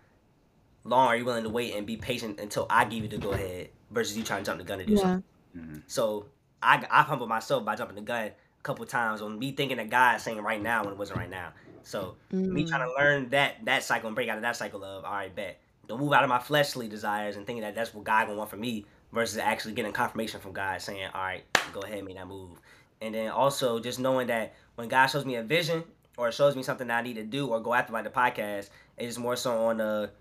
[0.83, 3.31] long are you willing to wait and be patient until I give you the go
[3.31, 4.99] ahead versus you trying to jump the gun to do yeah.
[4.99, 5.23] something.
[5.57, 5.77] Mm-hmm.
[5.87, 6.25] So
[6.61, 9.89] I I humbled myself by jumping the gun a couple times on me thinking that
[9.89, 11.53] God's saying right now when it wasn't right now.
[11.83, 12.53] So mm-hmm.
[12.53, 15.11] me trying to learn that that cycle and break out of that cycle of all
[15.11, 18.27] right, bet don't move out of my fleshly desires and thinking that that's what God
[18.27, 21.97] gonna want from me versus actually getting confirmation from God saying all right, go ahead,
[21.97, 22.59] and make that move.
[23.01, 25.83] And then also just knowing that when God shows me a vision
[26.17, 28.69] or shows me something that I need to do or go after by the podcast,
[28.97, 30.11] it's more so on the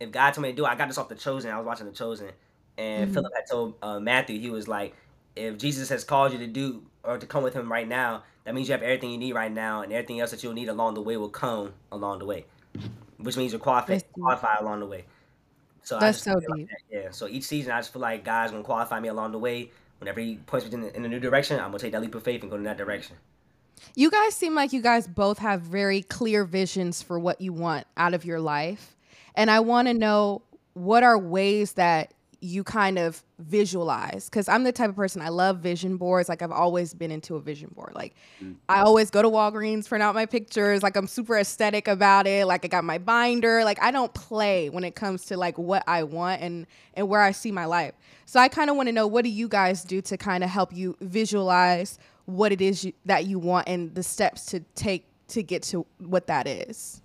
[0.00, 1.50] if God told me to do it, I got this off the Chosen.
[1.50, 2.30] I was watching the Chosen,
[2.78, 3.14] and mm-hmm.
[3.14, 4.94] Philip had told uh, Matthew he was like,
[5.34, 8.54] if Jesus has called you to do or to come with Him right now, that
[8.54, 10.94] means you have everything you need right now, and everything else that you'll need along
[10.94, 12.46] the way will come along the way,
[13.18, 15.04] which means you're qualified, qualified along the way.
[15.82, 16.48] So that's so deep.
[16.48, 16.78] Like that.
[16.90, 17.10] Yeah.
[17.10, 20.20] So each season, I just feel like God's gonna qualify me along the way whenever
[20.20, 22.42] he points me in, in a new direction, I'm gonna take that leap of faith
[22.42, 23.16] and go in that direction.
[23.94, 27.86] You guys seem like you guys both have very clear visions for what you want
[27.96, 28.95] out of your life.
[29.36, 30.42] And I want to know
[30.74, 34.28] what are ways that you kind of visualize?
[34.28, 37.36] Because i'm the type of person i love vision boards like i've always been into
[37.36, 37.92] a vision board.
[37.94, 38.56] Like mm.
[38.68, 42.46] i always go to walgreens print out my pictures like i'm super aesthetic about it
[42.46, 45.82] like i got my binder like i don't play when it comes to like what
[45.86, 47.94] i want and and where i see my life.
[48.26, 50.50] So i kind of want to know what do you guys do to kind of
[50.50, 55.06] help you visualize what it is you, that you want and the steps to take
[55.28, 57.02] to get to what that is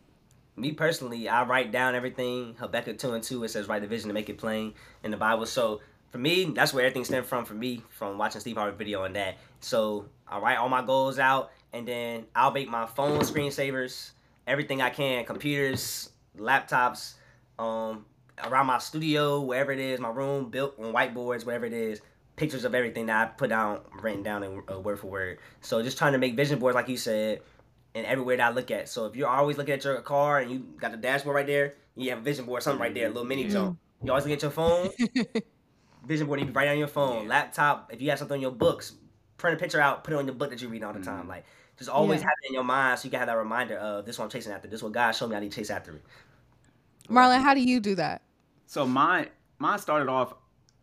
[0.55, 2.55] me personally, I write down everything.
[2.59, 5.17] Habakkuk 2 and 2, it says, write the vision to make it plain in the
[5.17, 5.45] Bible.
[5.45, 9.03] So for me, that's where everything stemmed from for me, from watching Steve Harvey video
[9.03, 9.37] on that.
[9.61, 14.11] So I write all my goals out, and then I'll make my phone screensavers,
[14.45, 17.13] everything I can, computers, laptops,
[17.57, 18.05] um,
[18.43, 22.01] around my studio, wherever it is, my room, built on whiteboards, whatever it is,
[22.35, 25.39] pictures of everything that I put down, written down in uh, word for word.
[25.61, 27.41] So just trying to make vision boards, like you said,
[27.93, 28.89] and everywhere that I look at.
[28.89, 31.73] So if you're always looking at your car and you got the dashboard right there,
[31.95, 33.51] you have a vision board, something right there, a little mini mm-hmm.
[33.51, 33.77] zone.
[34.04, 34.89] You always look at your phone,
[36.08, 37.91] vision board, you can write on your phone, laptop.
[37.93, 38.93] If you have something on your books,
[39.38, 41.21] print a picture out, put it on your book that you read all the time.
[41.21, 41.30] Mm-hmm.
[41.30, 41.45] Like
[41.77, 42.27] just always yeah.
[42.27, 44.32] have it in your mind so you can have that reminder of this one I'm
[44.32, 44.67] chasing after.
[44.67, 46.04] This is what God showed me I need to chase after it.
[47.10, 48.21] Marlon, how do you do that?
[48.67, 50.34] So mine mine started off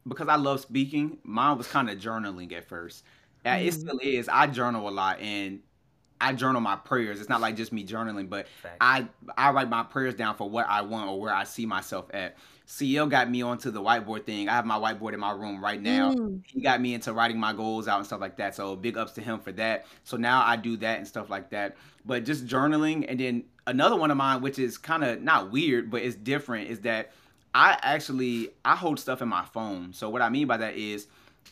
[0.07, 1.19] because I love speaking.
[1.23, 3.05] Mine was kind of journaling at first.
[3.45, 3.67] Mm-hmm.
[3.67, 4.29] It still is.
[4.29, 5.61] I journal a lot, and
[6.21, 7.21] I journal my prayers.
[7.21, 8.47] It's not like just me journaling, but
[8.81, 12.07] I I write my prayers down for what I want or where I see myself
[12.13, 12.37] at.
[12.67, 14.49] CL got me onto the whiteboard thing.
[14.49, 16.13] I have my whiteboard in my room right now.
[16.13, 16.43] Mm.
[16.47, 18.55] He got me into writing my goals out and stuff like that.
[18.55, 19.87] So big ups to him for that.
[20.05, 21.77] So now I do that and stuff like that.
[22.05, 25.91] But just journaling and then another one of mine, which is kind of not weird,
[25.91, 27.13] but it's different, is that
[27.55, 29.95] I actually I hold stuff in my phone.
[29.95, 31.07] So what I mean by that is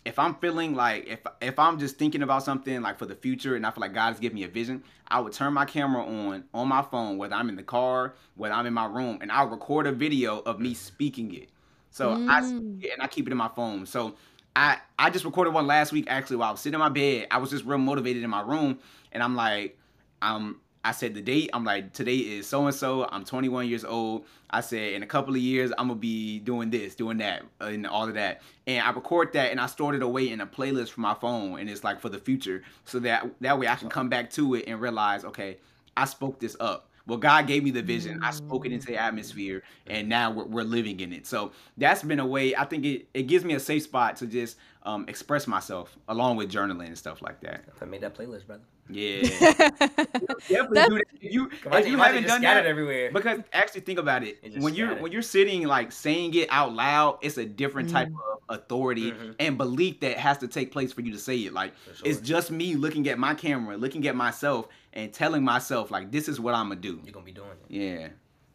[0.04, 3.56] if I'm feeling like if if I'm just thinking about something like for the future
[3.56, 6.04] and I feel like God has given me a vision, I would turn my camera
[6.04, 9.32] on on my phone, whether I'm in the car, whether I'm in my room, and
[9.32, 11.48] I'll record a video of me speaking it.
[11.90, 12.28] So mm.
[12.28, 13.86] I and I keep it in my phone.
[13.86, 14.16] So
[14.54, 17.28] I I just recorded one last week actually while I was sitting in my bed.
[17.30, 18.78] I was just real motivated in my room,
[19.12, 19.78] and I'm like,
[20.22, 21.50] um, I said the date.
[21.52, 23.08] I'm like, today is so and so.
[23.10, 24.24] I'm 21 years old.
[24.48, 27.88] I said in a couple of years I'm gonna be doing this, doing that, and
[27.88, 28.40] all of that.
[28.68, 31.58] And I record that and I stored it away in a playlist for my phone,
[31.58, 34.54] and it's like for the future, so that that way I can come back to
[34.54, 35.56] it and realize, okay,
[35.96, 36.88] I spoke this up.
[37.08, 38.22] Well, God gave me the vision.
[38.22, 41.26] I spoke it into the atmosphere, and now we're, we're living in it.
[41.26, 42.54] So that's been a way.
[42.54, 46.36] I think it, it gives me a safe spot to just um, express myself, along
[46.36, 47.64] with journaling and stuff like that.
[47.80, 48.62] I made that playlist, brother.
[48.88, 49.22] Yeah,
[50.48, 51.04] definitely do that.
[51.20, 54.38] If you if you haven't done that everywhere, because actually think about it.
[54.58, 58.14] When you're when you're sitting like saying it out loud, it's a different type mm.
[58.48, 59.32] of authority mm-hmm.
[59.40, 61.52] and belief that has to take place for you to say it.
[61.52, 62.06] Like sure.
[62.08, 66.28] it's just me looking at my camera, looking at myself, and telling myself like this
[66.28, 67.00] is what I'm gonna do.
[67.02, 67.74] You're gonna be doing it.
[67.74, 68.08] Yeah.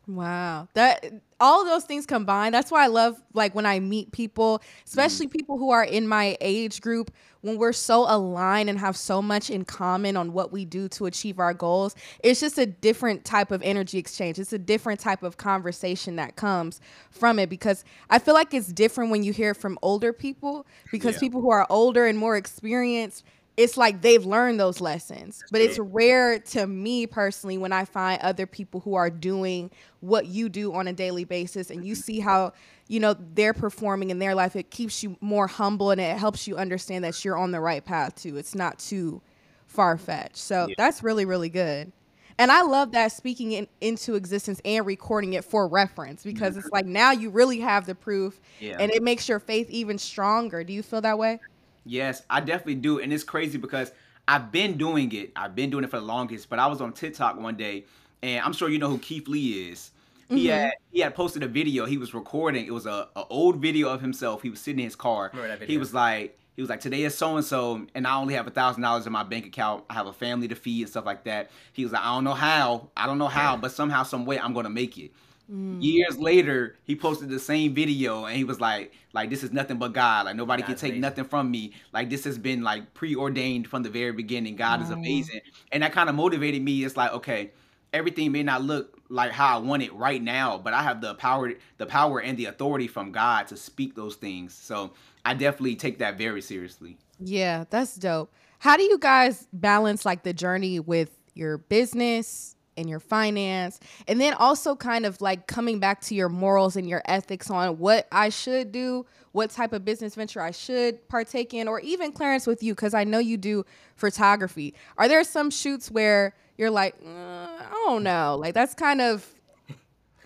[0.07, 0.67] Wow.
[0.73, 1.05] That
[1.39, 5.31] all those things combined, that's why I love like when I meet people, especially mm.
[5.31, 7.11] people who are in my age group,
[7.41, 11.07] when we're so aligned and have so much in common on what we do to
[11.07, 11.95] achieve our goals.
[12.23, 14.39] It's just a different type of energy exchange.
[14.39, 18.71] It's a different type of conversation that comes from it because I feel like it's
[18.71, 21.19] different when you hear from older people because yeah.
[21.19, 23.23] people who are older and more experienced
[23.57, 25.43] it's like they've learned those lessons.
[25.51, 30.25] But it's rare to me personally when I find other people who are doing what
[30.25, 32.01] you do on a daily basis and you mm-hmm.
[32.01, 32.53] see how,
[32.87, 34.55] you know, they're performing in their life.
[34.55, 37.83] It keeps you more humble and it helps you understand that you're on the right
[37.83, 38.37] path too.
[38.37, 39.21] It's not too
[39.67, 40.37] far fetched.
[40.37, 40.75] So Yeah.
[40.77, 41.91] that's really, really good.
[42.37, 46.59] And I love that speaking it into existence and recording it for reference because mm-hmm.
[46.59, 48.77] it's like now you really have the proof Yeah.
[48.79, 50.63] and it makes your faith even stronger.
[50.63, 51.39] Do you feel that way?
[51.85, 52.99] Yes, I definitely do.
[52.99, 53.91] And it's crazy because
[54.27, 55.31] I've been doing it.
[55.35, 57.85] I've been doing it for the longest, but I was on TikTok one day
[58.21, 59.91] and I'm sure you know who Keith Lee is.
[60.29, 60.49] He Mhm.
[60.51, 61.85] had he had posted a video.
[61.85, 62.65] He was recording.
[62.65, 64.41] It was a, a old video of himself.
[64.41, 65.31] He was sitting in his car.
[65.67, 68.47] He was like he was like today is so and so and I only have
[68.47, 69.83] a thousand dollars in my bank account.
[69.89, 71.49] I have a family to feed and stuff like that.
[71.73, 72.89] He was like I don't know how.
[72.95, 75.11] I don't know how, but somehow some way I'm gonna make it.
[75.51, 75.83] Mm.
[75.83, 79.77] Years later, he posted the same video and he was like, like this is nothing
[79.77, 80.25] but God.
[80.25, 81.01] Like nobody can take amazing.
[81.01, 81.73] nothing from me.
[81.91, 84.55] Like this has been like preordained from the very beginning.
[84.55, 85.41] God is amazing.
[85.71, 86.83] And that kind of motivated me.
[86.83, 87.51] It's like, okay,
[87.91, 91.15] everything may not look like how I want it right now, but I have the
[91.15, 94.53] power, the power and the authority from God to speak those things.
[94.53, 94.93] So
[95.25, 96.97] I definitely take that very seriously.
[97.19, 98.33] Yeah, that's dope.
[98.59, 104.19] How do you guys balance like the journey with your business and your finance and
[104.19, 108.07] then also kind of like coming back to your morals and your ethics on what
[108.11, 112.47] I should do, what type of business venture I should partake in or even Clarence
[112.47, 114.73] with you cuz I know you do photography.
[114.97, 119.25] Are there some shoots where you're like, uh, I don't know, like that's kind of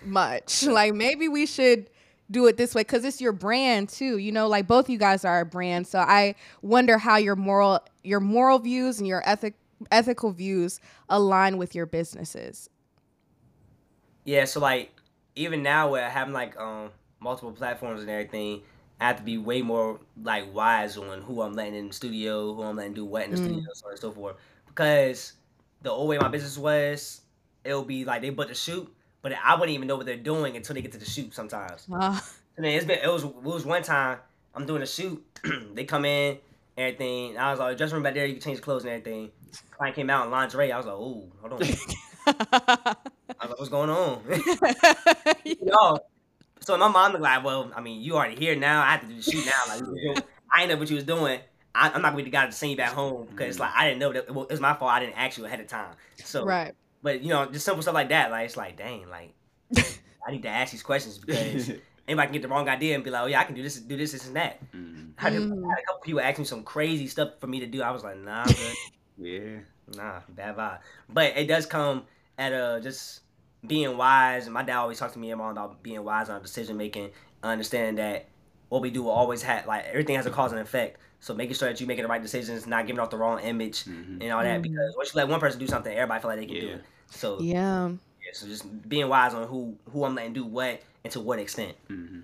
[0.04, 0.64] much.
[0.76, 1.90] Like maybe we should
[2.30, 4.18] do it this way because it's your brand too.
[4.18, 5.88] You know, like both you guys are a brand.
[5.88, 9.54] So I wonder how your moral your moral views and your ethic
[9.92, 12.70] ethical views align with your businesses.
[14.24, 14.92] Yeah, so like
[15.36, 18.64] even now where having like um multiple platforms and everything,
[19.00, 22.54] I have to be way more like wise on who I'm letting in the studio,
[22.54, 23.38] who I'm letting do what in the Mm.
[23.38, 24.38] studio, so on and so forth.
[24.68, 25.34] Because
[25.82, 27.22] the old way my business was,
[27.64, 30.56] it'll be like they book the shoot, but I wouldn't even know what they're doing
[30.56, 31.90] until they get to the shoot sometimes.
[31.96, 32.20] Uh,
[32.58, 34.20] And then it's been it was it was one time
[34.54, 35.24] I'm doing a shoot,
[35.74, 36.40] they come in,
[36.78, 37.38] everything.
[37.38, 39.32] I was like, dressing room back there, you can change clothes and everything.
[39.72, 40.72] Client came out in lingerie.
[40.72, 41.62] I was like, ooh, hold on.
[42.28, 42.96] I
[43.42, 44.22] was like, what's going on?
[45.62, 46.00] no.
[46.62, 48.82] So in my mind looked like, well, I mean, you already here now.
[48.82, 49.76] I have to do the shoot now.
[49.76, 51.40] Like, you know, I ain't know what you was doing.
[51.76, 53.72] I, I'm not going to be the guy to send you back home because like
[53.76, 54.34] I didn't know that.
[54.34, 54.92] Well, it was my fault.
[54.92, 55.94] I didn't ask you ahead of time.
[56.24, 56.74] So, right.
[57.04, 58.32] but you know, just simple stuff like that.
[58.32, 59.34] Like it's like, dang, like
[60.26, 61.72] I need to ask these questions because
[62.08, 63.76] anybody can get the wrong idea and be like, oh yeah, I can do this,
[63.80, 64.60] do this, this, and that.
[64.72, 65.12] Mhm.
[65.18, 65.66] I had, a- Mm.
[65.66, 67.82] I had a couple people ask me some crazy stuff for me to do.
[67.82, 68.76] I was like, nah, I'm good.
[69.18, 69.60] Yeah.
[69.96, 70.80] Nah, bad vibe.
[71.10, 72.04] But it does come
[72.38, 73.22] at a just
[73.66, 74.46] being wise.
[74.46, 77.12] And my dad always talks to me and mom about being wise on decision making,
[77.44, 78.28] understanding that
[78.70, 81.00] what we do will always have like everything has a cause and effect.
[81.20, 83.86] So making sure that you're making the right decisions, not giving off the wrong image
[83.86, 84.22] Mhm.
[84.22, 84.60] and all that.
[84.60, 84.64] Mhm.
[84.64, 86.84] Because once you let one person do something, everybody feel like they can do it.
[87.10, 87.90] So yeah.
[87.90, 88.32] Yeah.
[88.34, 91.76] so just being wise on who who I'm letting do what and to what extent.
[91.90, 92.24] Mhm.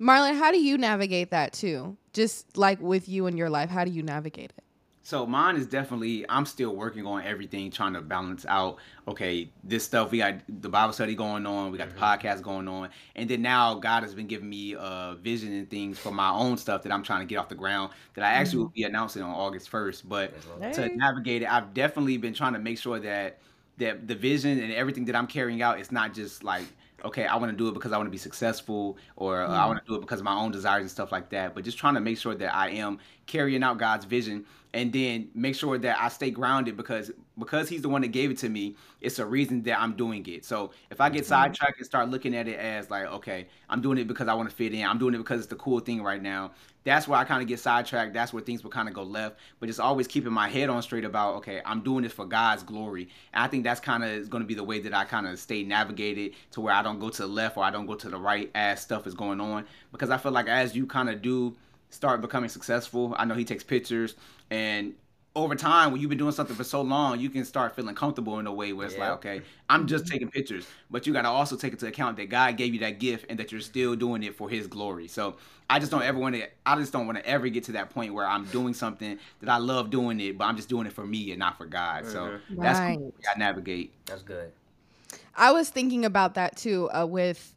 [0.00, 1.96] Marlon, how do you navigate that too?
[2.12, 4.64] Just like with you in your life, how do you navigate it?
[5.08, 8.76] So mine is definitely I'm still working on everything, trying to balance out.
[9.06, 12.68] Okay, this stuff we got the Bible study going on, we got the podcast going
[12.68, 16.28] on, and then now God has been giving me uh vision and things for my
[16.28, 18.82] own stuff that I'm trying to get off the ground that I actually will be
[18.82, 20.06] announcing on August first.
[20.06, 20.72] But Hey.
[20.72, 23.38] to navigate it, I've definitely been trying to make sure that
[23.78, 26.66] that the vision and everything that I'm carrying out is not just like
[27.04, 29.66] okay, I want to do it because I want to be successful or uh, I
[29.66, 31.54] want to do it because of my own desires and stuff like that.
[31.54, 35.28] But just trying to make sure that I am carrying out God's vision and then
[35.34, 38.48] make sure that I stay grounded because because he's the one that gave it to
[38.48, 40.44] me, it's a reason that I'm doing it.
[40.44, 43.96] So if I get sidetracked and start looking at it as like, okay, I'm doing
[43.98, 46.02] it because I want to fit in, I'm doing it because it's the cool thing
[46.02, 46.50] right now.
[46.82, 48.12] That's where I kind of get sidetracked.
[48.12, 49.38] That's where things will kind of go left.
[49.60, 52.62] But just always keeping my head on straight about, okay, I'm doing this for God's
[52.64, 53.08] glory.
[53.32, 55.38] And I think that's kind of going to be the way that I kind of
[55.38, 58.08] stay navigated to where I don't go to the left or I don't go to
[58.08, 59.64] the right as stuff is going on.
[59.92, 61.56] Because I feel like as you kind of do
[61.90, 64.14] start becoming successful, I know he takes pictures
[64.50, 64.94] and
[65.36, 68.40] over time when you've been doing something for so long you can start feeling comfortable
[68.40, 69.10] in a way where it's Yeah.
[69.10, 72.28] like okay i'm just taking pictures but you got to also take into account that
[72.28, 75.36] god gave you that gift and that you're still doing it for his glory so
[75.70, 77.90] i just don't ever want to i just don't want to ever get to that
[77.90, 80.92] point where i'm doing something that i love doing it but i'm just doing it
[80.92, 82.40] for me and not for god so Mhm.
[82.58, 82.96] that's Right.
[82.96, 83.14] cool.
[83.32, 84.50] i navigate That's good.
[85.36, 87.54] I was thinking about that too uh, with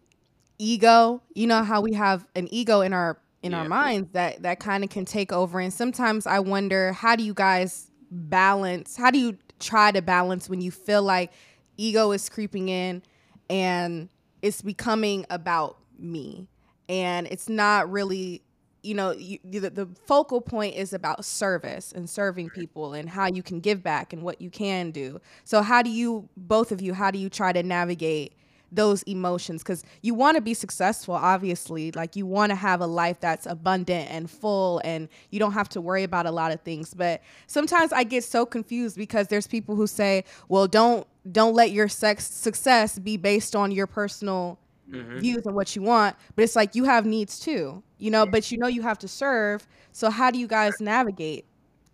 [0.59, 1.21] ego.
[1.33, 4.83] You know how we have an ego in our in our minds that that kind
[4.83, 8.95] of can take over and sometimes I wonder how do you guys balance?
[8.95, 11.31] How do you try to balance when you feel like
[11.77, 13.01] ego is creeping in
[13.49, 14.09] and
[14.41, 16.47] it's becoming about me?
[16.89, 18.43] And it's not really
[18.83, 23.27] you know you, the, the focal point is about service and serving people and how
[23.27, 25.19] you can give back and what you can do.
[25.43, 28.33] So how do you both of you how do you try to navigate
[28.71, 31.91] those emotions because you want to be successful obviously.
[31.91, 35.69] Like you want to have a life that's abundant and full and you don't have
[35.69, 36.93] to worry about a lot of things.
[36.93, 41.71] But sometimes i get so confused because there's people who say well don't don't let
[41.71, 44.57] your sex success be based on your personal
[44.89, 45.19] mm-hmm.
[45.19, 46.15] views and what you want.
[46.35, 49.07] But it's like you have needs too you know but you know you have to
[49.07, 49.67] serve.
[49.91, 51.45] So how do you guys navigate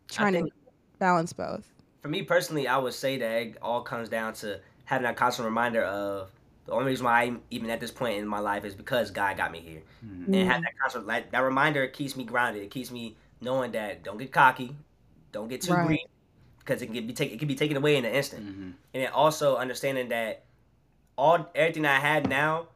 [0.09, 0.49] trying to
[0.99, 1.73] balance both?
[2.01, 5.45] For me personally i would say that it all comes down to having that constant
[5.45, 6.31] reminder of
[6.67, 9.37] the only reason why I'm even at this point in my life is because God
[9.37, 10.33] got me here, mm-hmm.
[10.33, 12.61] and have that constant like that reminder keeps me grounded.
[12.61, 14.75] It keeps me knowing that don't get cocky,
[15.31, 15.87] don't get too right.
[15.87, 16.07] green,
[16.59, 17.35] because it can be taken.
[17.35, 18.45] It can be taken away in an instant.
[18.45, 18.71] Mm-hmm.
[18.93, 20.43] And then also understanding that
[21.17, 22.67] all everything I had now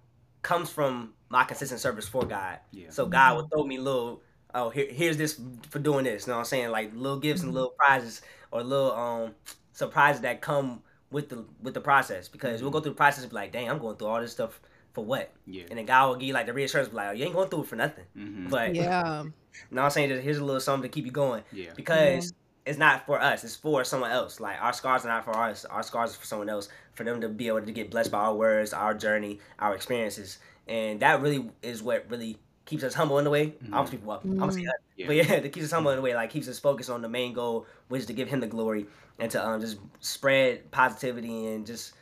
[0.42, 2.60] comes from my consistent service for God.
[2.72, 2.88] Yeah.
[2.90, 4.22] So God will throw me little.
[4.54, 6.28] Oh, here, here's this for doing this.
[6.28, 6.72] You know what I'm saying?
[6.72, 7.56] Like little gifts and mm-hmm.
[7.56, 9.36] little prizes or little um
[9.74, 12.66] surprises that come with the with the process because mm-hmm.
[12.66, 14.60] we'll go through the process and be like, dang, I'm going through all this stuff
[14.94, 15.32] for what?
[15.46, 15.64] Yeah.
[15.70, 17.64] And the God will give you like the reassurance, like, oh, you ain't going through
[17.64, 18.06] it for nothing.
[18.18, 18.50] Mm-hmm.
[18.50, 19.32] But yeah, you
[19.72, 20.10] know what I'm saying?
[20.10, 21.44] Just here's a little something to keep you going.
[21.52, 21.72] Yeah.
[21.76, 22.70] Because mm-hmm.
[22.70, 24.40] it's not for us; it's for someone else.
[24.40, 26.70] Like our scars are not for us; our scars are for someone else.
[26.94, 30.40] For them to be able to get blessed by our words, our journey, our experiences,
[30.68, 32.38] and that really is what really
[32.72, 33.48] keeps us humble in the way.
[33.48, 33.74] Mm-hmm.
[33.74, 34.24] I people up.
[34.24, 35.08] I'm say yeah.
[35.08, 36.16] but yeah, it keeps us humble in the way.
[36.16, 38.88] Like keeps us focused on the main goal, which is to give Him the glory
[39.20, 41.94] and to um, just spread positivity and just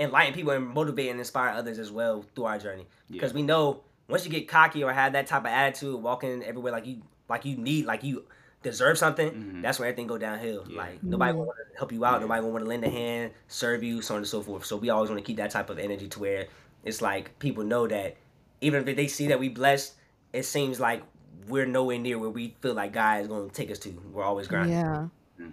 [0.00, 2.86] enlighten people and motivate and inspire others as well through our journey.
[3.08, 3.36] Because yeah.
[3.36, 6.86] we know once you get cocky or have that type of attitude, walking everywhere like
[6.86, 8.24] you like you need like you
[8.64, 9.62] deserve something, mm-hmm.
[9.62, 10.66] that's when everything go downhill.
[10.68, 10.76] Yeah.
[10.76, 11.38] Like nobody mm-hmm.
[11.38, 12.26] want to help you out, yeah.
[12.26, 14.66] nobody want to lend a hand, serve you, so on and so forth.
[14.66, 16.48] So we always want to keep that type of energy to where
[16.84, 18.16] it's like people know that
[18.60, 19.94] even if they see that we blessed,
[20.32, 21.02] it seems like
[21.48, 23.90] we're nowhere near where we feel like God is going to take us to.
[24.12, 24.76] We're always grinding.
[24.76, 25.08] Yeah.
[25.40, 25.52] Mm.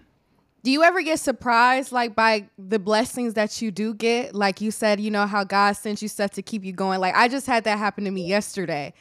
[0.63, 4.35] Do you ever get surprised like by the blessings that you do get?
[4.35, 6.99] Like you said, you know how God sends you stuff to keep you going.
[6.99, 8.93] Like I just had that happen to me yesterday.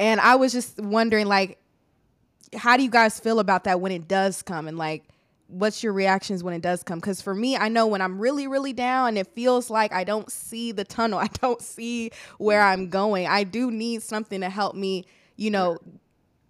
[0.00, 1.58] And I was just wondering like
[2.54, 5.04] how do you guys feel about that when it does come and like
[5.48, 8.46] what's your reactions when it does come because for me i know when i'm really
[8.46, 12.60] really down and it feels like i don't see the tunnel i don't see where
[12.60, 12.66] mm.
[12.66, 15.06] i'm going i do need something to help me
[15.38, 15.78] you know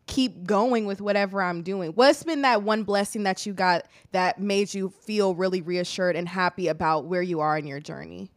[0.08, 1.92] keep going with whatever I'm doing.
[1.92, 6.28] What's been that one blessing that you got that made you feel really reassured and
[6.28, 8.30] happy about where you are in your journey?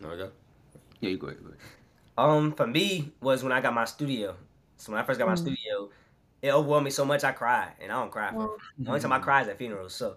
[0.00, 0.30] No, go.
[1.00, 1.40] Yeah, you go ahead.
[1.42, 1.58] Go ahead.
[2.16, 4.36] Um, for me was when I got my studio.
[4.76, 5.38] So when I first got my mm.
[5.38, 5.90] studio,
[6.40, 8.30] it overwhelmed me so much I cried, and I don't cry.
[8.30, 9.94] For, the only time I cry is at funerals.
[9.94, 10.16] So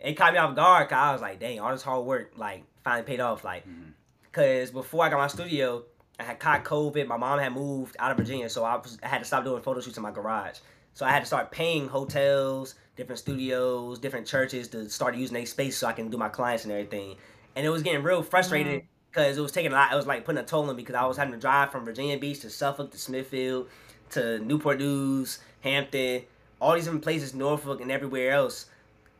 [0.00, 0.88] it caught me off guard.
[0.88, 3.44] Cause I was like, dang, all this hard work like finally paid off.
[3.44, 3.90] Like, mm-hmm.
[4.32, 5.84] cause before I got my studio,
[6.22, 7.06] I had caught COVID.
[7.08, 9.60] My mom had moved out of Virginia, so I, was, I had to stop doing
[9.60, 10.58] photo shoots in my garage.
[10.94, 15.46] So I had to start paying hotels, different studios, different churches to start using their
[15.46, 17.16] space so I can do my clients and everything.
[17.56, 19.40] And it was getting real frustrated because mm-hmm.
[19.40, 19.92] it was taking a lot.
[19.92, 21.84] It was like putting a toll on me because I was having to drive from
[21.84, 23.68] Virginia Beach to Suffolk to Smithfield
[24.10, 26.22] to Newport News, Hampton,
[26.60, 28.66] all these different places, Norfolk and everywhere else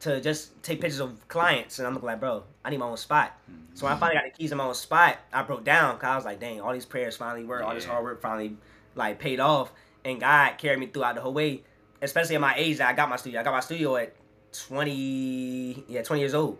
[0.03, 3.39] to just take pictures of clients, and I'm like, bro, I need my own spot.
[3.51, 3.61] Mm-hmm.
[3.75, 6.09] So when I finally got the keys in my own spot, I broke down because
[6.09, 7.69] I was like, dang, all these prayers finally worked, yeah.
[7.69, 8.57] all this hard work finally
[8.95, 9.73] like paid off,
[10.05, 11.63] and God carried me throughout the whole way.
[12.01, 13.41] Especially at my age that I got my studio.
[13.41, 14.13] I got my studio at
[14.53, 16.59] 20, yeah, 20 years old.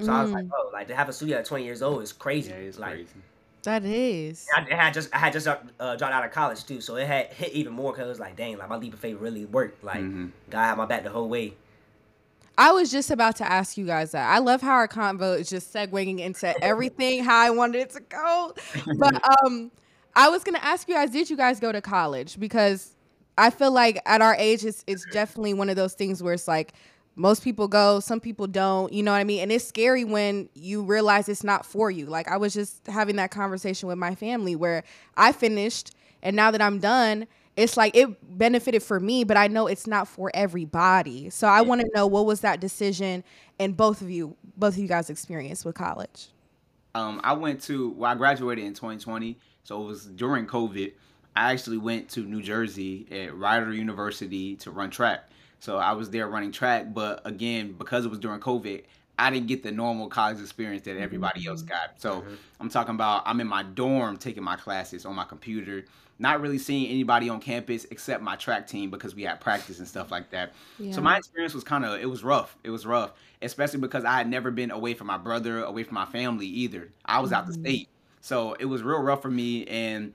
[0.00, 0.10] So mm.
[0.10, 0.50] I was like, mm.
[0.52, 2.50] oh, like to have a studio at 20 years old is crazy.
[2.50, 3.08] Yeah, it's like, crazy.
[3.62, 4.46] That is.
[4.56, 7.06] I, I, had just I had just uh, dropped out of college too, so it
[7.06, 9.44] had hit even more because it was like, dang, like my leap of faith really
[9.44, 9.84] worked.
[9.84, 10.28] Like mm-hmm.
[10.48, 11.54] God had my back the whole way.
[12.60, 14.28] I was just about to ask you guys that.
[14.30, 18.00] I love how our convo is just segueing into everything how I wanted it to
[18.00, 18.54] go.
[18.98, 19.70] But um
[20.14, 22.38] I was gonna ask you guys, did you guys go to college?
[22.38, 22.94] Because
[23.38, 26.46] I feel like at our age it's it's definitely one of those things where it's
[26.46, 26.74] like
[27.16, 29.40] most people go, some people don't, you know what I mean?
[29.40, 32.04] And it's scary when you realize it's not for you.
[32.04, 34.84] Like I was just having that conversation with my family where
[35.16, 35.92] I finished
[36.22, 37.26] and now that I'm done,
[37.60, 41.30] it's like it benefited for me, but I know it's not for everybody.
[41.30, 43.22] So I want to know what was that decision
[43.58, 46.28] and both of you, both of you guys experience with college.
[46.94, 50.92] Um, I went to well, I graduated in 2020, so it was during COVID.
[51.36, 55.28] I actually went to New Jersey at Rider University to run track.
[55.60, 58.82] So I was there running track, but again, because it was during COVID,
[59.20, 61.68] I didn't get the normal college experience that everybody else mm-hmm.
[61.68, 62.00] got.
[62.00, 62.34] So mm-hmm.
[62.60, 65.84] I'm talking about I'm in my dorm taking my classes on my computer
[66.20, 69.88] not really seeing anybody on campus except my track team because we had practice and
[69.88, 70.52] stuff like that.
[70.78, 70.92] Yeah.
[70.92, 72.56] So my experience was kind of it was rough.
[72.62, 75.94] It was rough, especially because I had never been away from my brother, away from
[75.94, 76.90] my family either.
[77.06, 77.38] I was mm-hmm.
[77.38, 77.62] out the mm-hmm.
[77.62, 77.88] state.
[78.20, 80.12] So it was real rough for me and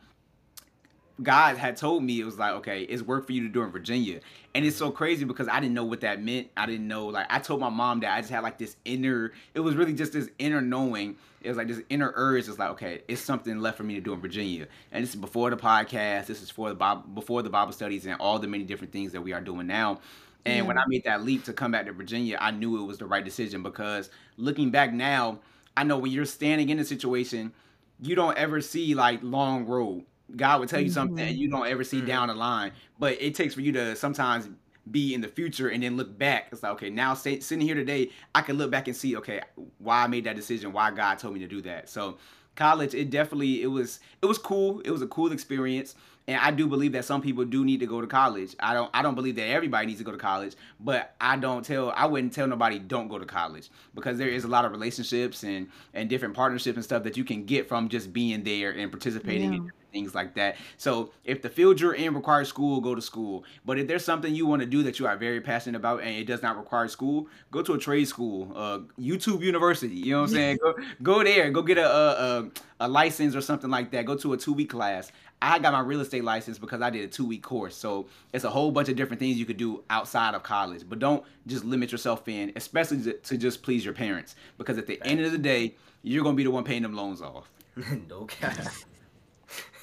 [1.24, 3.72] God had told me it was like, okay, it's work for you to do in
[3.72, 4.20] Virginia.
[4.54, 6.50] And it's so crazy because I didn't know what that meant.
[6.58, 9.32] I didn't know, like, I told my mom that I just had like this inner,
[9.54, 11.16] it was really just this inner knowing.
[11.42, 12.50] It was like this inner urge.
[12.50, 14.68] It's like, okay, it's something left for me to do in Virginia.
[14.92, 16.26] And this is before the podcast.
[16.26, 19.14] This is for the Bible, before the Bible studies and all the many different things
[19.14, 20.02] that we are doing now.
[20.46, 20.62] And yeah.
[20.64, 23.06] when I made that leap to come back to Virginia, I knew it was the
[23.06, 25.40] right decision because looking back now,
[25.78, 27.54] I know when you're standing in a situation,
[28.02, 30.04] you don't ever see like long road
[30.36, 31.36] God would tell you something mm-hmm.
[31.36, 32.08] you don't ever see mm-hmm.
[32.08, 32.72] down the line.
[33.00, 34.50] But it takes for you to sometimes
[34.92, 36.50] be in the future and then look back.
[36.52, 39.42] It's like, okay, now stay, sitting here today, I can look back and see, okay,
[39.80, 41.90] why I made that decision, why God told me to do that.
[41.90, 42.18] So
[42.56, 44.82] college, it definitely it was it was cool.
[44.82, 45.96] It was a cool experience
[46.28, 48.56] and I do believe that some people do need to go to college.
[48.60, 51.64] I don't I don't believe that everybody needs to go to college, but I don't
[51.64, 54.72] tell I wouldn't tell nobody don't go to college because there is a lot of
[54.72, 58.72] relationships and and different partnerships and stuff that you can get from just being there
[58.72, 59.60] and participating yeah.
[59.60, 60.58] in things like that.
[60.78, 63.46] So if the field you're in requires school, go to school.
[63.66, 66.10] But if there's something you want to do that you are very passionate about and
[66.10, 69.96] it does not require school, go to a trade school, uh, YouTube University.
[69.96, 70.58] You know what I'm saying?
[70.62, 72.52] go go there, go get a, a,
[72.82, 74.06] a license or something like that.
[74.06, 75.12] Go to a two week class.
[75.42, 77.76] I got my real estate license because I did a two week course.
[77.76, 80.84] So it's a whole bunch of different things you could do outside of college.
[80.88, 84.36] But don't just limit yourself in, especially to, to just please your parents.
[84.58, 86.96] Because at the end of the day, you're going to be the one paying them
[86.96, 87.50] loans off.
[88.10, 88.58] no cap.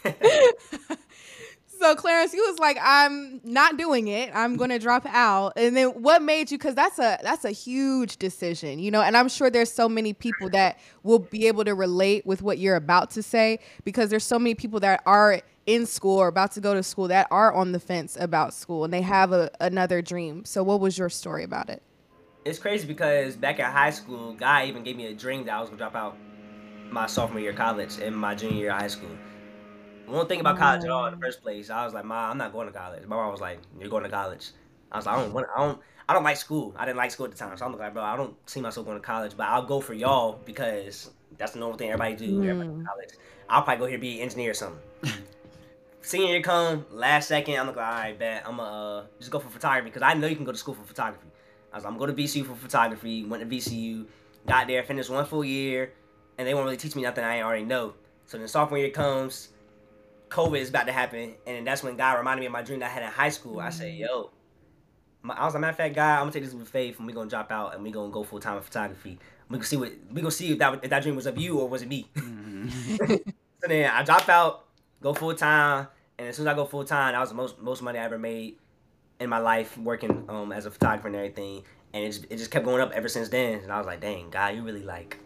[1.83, 4.31] so Clarence, you was like, I'm not doing it.
[4.35, 5.55] I'm gonna drop out.
[5.57, 6.59] And then what made you?
[6.59, 9.03] Because that's a that's a huge decision, you know.
[9.03, 12.59] And I'm sure there's so many people that will be able to relate with what
[12.59, 16.53] you're about to say because there's so many people that are in school or about
[16.53, 19.51] to go to school that are on the fence about school and they have a,
[19.61, 20.45] another dream.
[20.45, 21.83] So what was your story about it?
[22.45, 25.61] It's crazy because back at high school, guy even gave me a dream that I
[25.61, 26.17] was gonna drop out
[26.91, 29.11] my sophomore year of college and my junior year of high school.
[30.13, 31.71] I don't think about college at all in the first place.
[31.71, 34.03] I was like, "Ma, I'm not going to college." My mom was like, "You're going
[34.03, 34.51] to college."
[34.91, 35.47] I was like, "I don't want.
[35.57, 35.81] I don't.
[36.09, 36.75] I don't like school.
[36.77, 38.85] I didn't like school at the time, so I'm like, bro, I don't see myself
[38.87, 42.41] going to college, but I'll go for y'all because that's the normal thing everybody do.
[42.41, 42.49] Mm.
[42.49, 43.11] Everybody go college.
[43.49, 44.81] I'll probably go here be an engineer or something."
[46.05, 49.39] Senior year come, last second, I'm like, all right, bet I'm gonna uh, just go
[49.39, 51.29] for photography because I know you can go to school for photography.
[51.73, 53.25] I was like, I'm going to VCU for photography.
[53.25, 54.07] Went to VCU,
[54.47, 55.93] got there, finished one full year,
[56.37, 57.95] and they won't really teach me nothing I already know.
[58.27, 59.51] So then sophomore year comes,
[60.33, 62.87] COVID is about to happen, and that's when God reminded me of my dream that
[62.87, 63.61] I had in high school.
[63.61, 64.05] I said, mm-hmm.
[64.05, 64.31] "Yo,"
[65.21, 67.07] my, I was a matter of fact, God, I'm gonna take this with faith, and
[67.07, 69.19] we gonna drop out, and we gonna go full time in photography.
[69.51, 71.59] We gonna see what we gonna see if that if that dream was of you
[71.59, 72.09] or was it me.
[72.63, 73.15] Mm-hmm.
[73.61, 74.67] so then I drop out,
[75.01, 77.61] go full time, and as soon as I go full time, that was the most
[77.61, 78.57] most money I ever made
[79.19, 82.53] in my life working um as a photographer and everything, and it just, it just
[82.53, 83.59] kept going up ever since then.
[83.59, 85.19] And I was like, "Dang, God, you really like."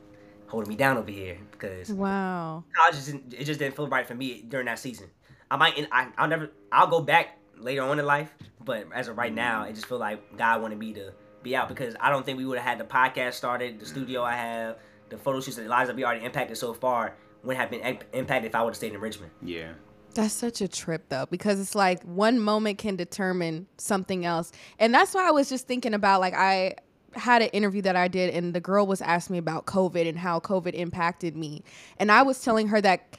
[0.48, 4.14] Holding me down over here because wow, college just it just didn't feel right for
[4.14, 5.08] me during that season.
[5.50, 8.34] I might I I'll never I'll go back later on in life,
[8.64, 11.68] but as of right now, it just feel like God wanted me to be out
[11.68, 14.78] because I don't think we would have had the podcast started, the studio I have,
[15.08, 18.50] the photo shoots, the lives that we already impacted so far wouldn't have been impacted
[18.50, 19.30] if I would have stayed in Richmond.
[19.42, 19.72] Yeah.
[20.14, 24.50] That's such a trip though, because it's like one moment can determine something else.
[24.78, 26.76] And that's why I was just thinking about like I
[27.16, 30.18] had an interview that I did, and the girl was asking me about COVID and
[30.18, 31.62] how COVID impacted me.
[31.98, 33.18] And I was telling her that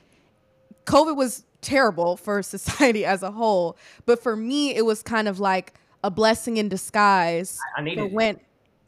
[0.86, 5.40] COVID was terrible for society as a whole, but for me, it was kind of
[5.40, 5.74] like
[6.04, 7.60] a blessing in disguise.
[7.76, 8.40] I needed when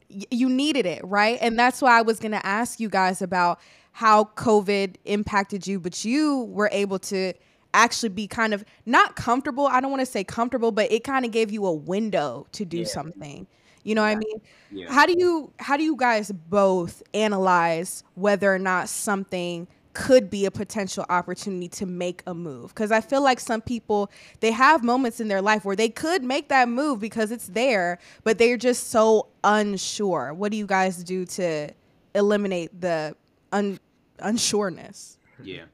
[0.08, 1.38] you needed it, right?
[1.40, 3.60] And that's why I was going to ask you guys about
[3.92, 7.32] how COVID impacted you, but you were able to
[7.74, 9.66] actually be kind of not comfortable.
[9.66, 12.64] I don't want to say comfortable, but it kind of gave you a window to
[12.64, 12.86] do yeah.
[12.86, 13.46] something.
[13.82, 14.40] You know what I mean?
[14.70, 14.92] Yeah.
[14.92, 20.46] How do you how do you guys both analyze whether or not something could be
[20.46, 22.68] a potential opportunity to make a move?
[22.68, 24.10] Because i feel like some people
[24.40, 27.98] they have moments in their life where they could make that move because it's there
[28.22, 30.34] but they're just so unsure.
[30.34, 31.70] What do you guys do to
[32.14, 33.16] eliminate the
[33.52, 33.80] un-
[34.18, 35.16] unsureness?
[35.42, 35.64] Yeah.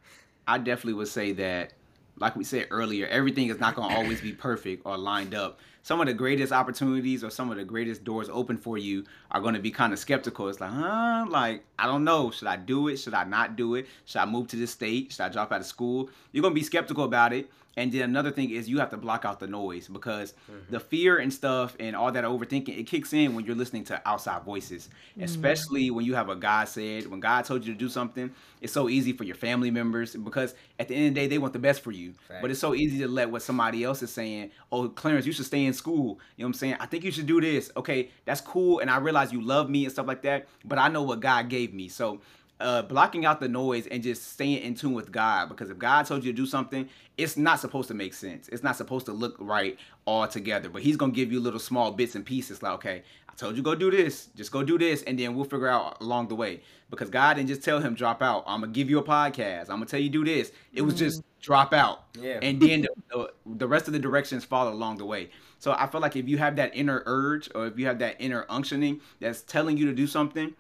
[0.46, 1.72] I definitely would say that
[2.18, 5.58] like we said earlier everything is not going to always be perfect or lined up
[5.86, 9.40] some of the greatest opportunities or some of the greatest doors open for you are
[9.40, 10.48] going to be kind of skeptical.
[10.48, 11.26] It's like, huh?
[11.28, 12.32] Like, I don't know.
[12.32, 12.96] Should I do it?
[12.96, 13.86] Should I not do it?
[14.04, 15.12] Should I move to this state?
[15.12, 16.10] Should I drop out of school?
[16.32, 17.48] You're going to be skeptical about it.
[17.76, 20.70] And then another thing is you have to block out the noise because mm-hmm.
[20.70, 24.00] the fear and stuff and all that overthinking it kicks in when you're listening to
[24.08, 25.24] outside voices, mm-hmm.
[25.24, 28.30] especially when you have a God said when God told you to do something.
[28.62, 31.38] It's so easy for your family members because at the end of the day they
[31.38, 32.14] want the best for you.
[32.30, 32.40] Right.
[32.40, 34.52] But it's so easy to let what somebody else is saying.
[34.72, 36.18] Oh, Clarence, you should stay in school.
[36.36, 36.76] You know what I'm saying?
[36.80, 37.70] I think you should do this.
[37.76, 40.48] Okay, that's cool, and I realize you love me and stuff like that.
[40.64, 42.20] But I know what God gave me, so
[42.60, 45.48] uh, blocking out the noise and just staying in tune with God.
[45.48, 46.88] Because if God told you to do something,
[47.18, 48.48] it's not supposed to make sense.
[48.48, 50.68] It's not supposed to look right all together.
[50.68, 52.62] But He's gonna give you little small bits and pieces.
[52.62, 54.26] Like, okay, I told you go do this.
[54.36, 56.60] Just go do this, and then we'll figure out along the way.
[56.88, 58.44] Because God didn't just tell him drop out.
[58.46, 59.62] I'm gonna give you a podcast.
[59.62, 60.52] I'm gonna tell you do this.
[60.72, 62.04] It was just drop out.
[62.20, 62.38] Yeah.
[62.42, 65.30] And then the, the, the rest of the directions follow along the way.
[65.58, 68.16] So I feel like if you have that inner urge or if you have that
[68.18, 70.54] inner unctioning that's telling you to do something,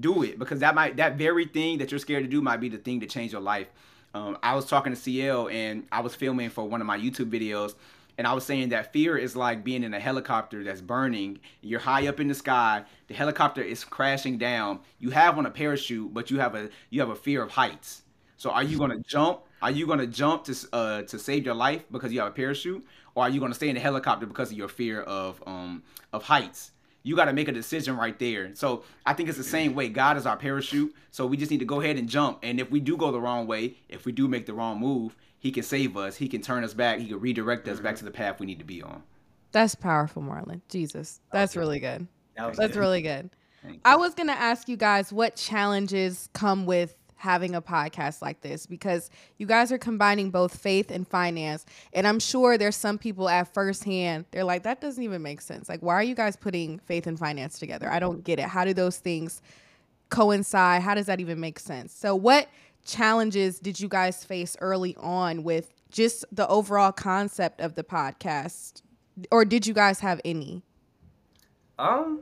[0.00, 2.68] do it because that might that very thing that you're scared to do might be
[2.68, 3.68] the thing to change your life.
[4.14, 7.30] Um, I was talking to CL and I was filming for one of my YouTube
[7.30, 7.74] videos
[8.16, 11.40] and I was saying that fear is like being in a helicopter that's burning.
[11.62, 12.84] You're high up in the sky.
[13.08, 14.80] The helicopter is crashing down.
[15.00, 18.02] You have on a parachute, but you have a you have a fear of heights.
[18.36, 19.40] So are you gonna jump?
[19.62, 22.84] Are you gonna jump to uh, to save your life because you have a parachute,
[23.14, 25.82] or are you gonna stay in the helicopter because of your fear of um
[26.12, 26.70] of heights?
[27.04, 28.54] You got to make a decision right there.
[28.54, 29.88] So I think it's the same way.
[29.88, 32.38] God is our parachute, so we just need to go ahead and jump.
[32.42, 35.14] And if we do go the wrong way, if we do make the wrong move,
[35.38, 36.16] He can save us.
[36.16, 36.98] He can turn us back.
[36.98, 37.98] He can redirect us back mm-hmm.
[37.98, 39.02] to the path we need to be on.
[39.52, 40.62] That's powerful, Marlon.
[40.68, 42.08] Jesus, that's really good.
[42.36, 42.80] That That's good.
[42.80, 43.30] really good.
[43.84, 48.42] I was going to ask you guys what challenges come with having a podcast like
[48.42, 51.64] this because you guys are combining both faith and finance.
[51.94, 55.40] And I'm sure there's some people at first hand, they're like, that doesn't even make
[55.40, 55.68] sense.
[55.68, 57.90] Like, why are you guys putting faith and finance together?
[57.90, 58.44] I don't get it.
[58.44, 59.40] How do those things
[60.10, 60.82] coincide?
[60.82, 61.94] How does that even make sense?
[61.94, 62.46] So, what
[62.84, 68.82] challenges did you guys face early on with just the overall concept of the podcast?
[69.30, 70.62] Or did you guys have any?
[71.78, 72.20] Um,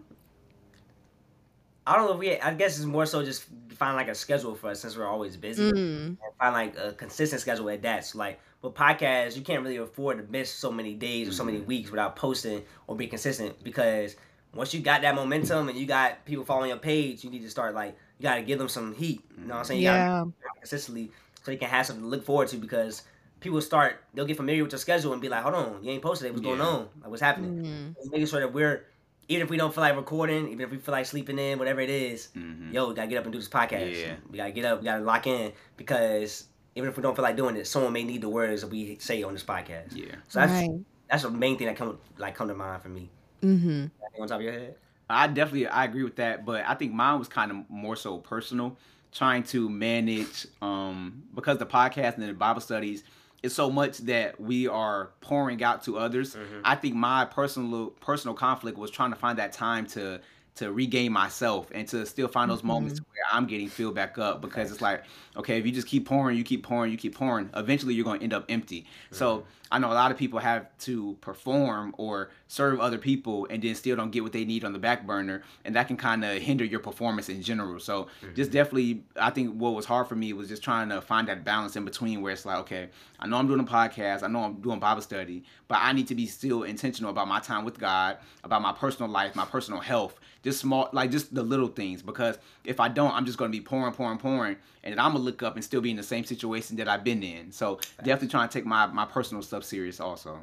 [1.86, 2.38] I don't know if we.
[2.38, 5.36] I guess it's more so just find like a schedule for us since we're always
[5.36, 5.70] busy.
[5.72, 6.16] Mm.
[6.38, 8.04] Find like a consistent schedule at that.
[8.04, 11.44] So like with podcasts, you can't really afford to miss so many days or so
[11.44, 14.14] many weeks without posting or be consistent because
[14.54, 17.50] once you got that momentum and you got people following your page, you need to
[17.50, 19.22] start like you got to give them some heat.
[19.36, 19.80] You know what I'm saying?
[19.80, 20.24] You Yeah.
[20.42, 21.10] gotta consistently
[21.42, 23.02] so you can have something to look forward to because
[23.40, 26.02] people start they'll get familiar with your schedule and be like, hold on, you ain't
[26.02, 26.30] posted it.
[26.32, 26.88] What's going on?
[27.00, 27.64] Like what's happening?
[27.96, 28.10] Mm.
[28.12, 28.84] Making sure that we're
[29.32, 31.80] even if we don't feel like recording, even if we feel like sleeping in, whatever
[31.80, 32.72] it is, Mhm.
[32.72, 34.00] yo, we gotta get up and do this podcast.
[34.00, 34.14] Yeah.
[34.30, 37.36] We gotta get up, we gotta lock in because even if we don't feel like
[37.36, 39.94] doing it, someone may need the words that we say on this podcast.
[39.94, 40.14] Yeah.
[40.28, 40.70] So that's Right.
[41.08, 43.10] that's the main thing that come like come to mind for me.
[43.42, 43.86] Mm-hmm.
[44.22, 44.76] On top of your head?
[45.10, 48.18] I definitely I agree with that, but I think mine was kind of more so
[48.18, 48.78] personal,
[49.12, 53.04] trying to manage um because the podcast and the Bible studies
[53.42, 56.34] is so much that we are pouring out to others.
[56.36, 56.60] Mhm.
[56.64, 60.20] I think my personal personal conflict was trying to find that time to
[60.54, 63.10] to regain myself and to still find those moments mm-hmm.
[63.10, 65.04] where I'm getting filled back up because it's like,
[65.36, 68.18] okay, if you just keep pouring, you keep pouring, you keep pouring, eventually you're going
[68.18, 68.84] to end up empty.
[69.10, 73.62] So I know a lot of people have to perform or serve other people and
[73.62, 76.22] then still don't get what they need on the back burner, and that can kind
[76.22, 77.80] of hinder your performance in general.
[77.80, 78.58] So just mm-hmm.
[78.58, 81.74] definitely, I think what was hard for me was just trying to find that balance
[81.76, 84.60] in between where it's like, okay, I know I'm doing a podcast, I know I'm
[84.60, 88.18] doing Bible study, but I need to be still intentional about my time with God,
[88.44, 92.02] about my personal life, my personal health, just small, like just the little things.
[92.02, 95.12] Because if I don't, I'm just going to be pouring, pouring, pouring, and then I'm
[95.12, 97.52] gonna look up and still be in the same situation that I've been in.
[97.52, 100.40] So definitely trying to take my my personal stuff serious also.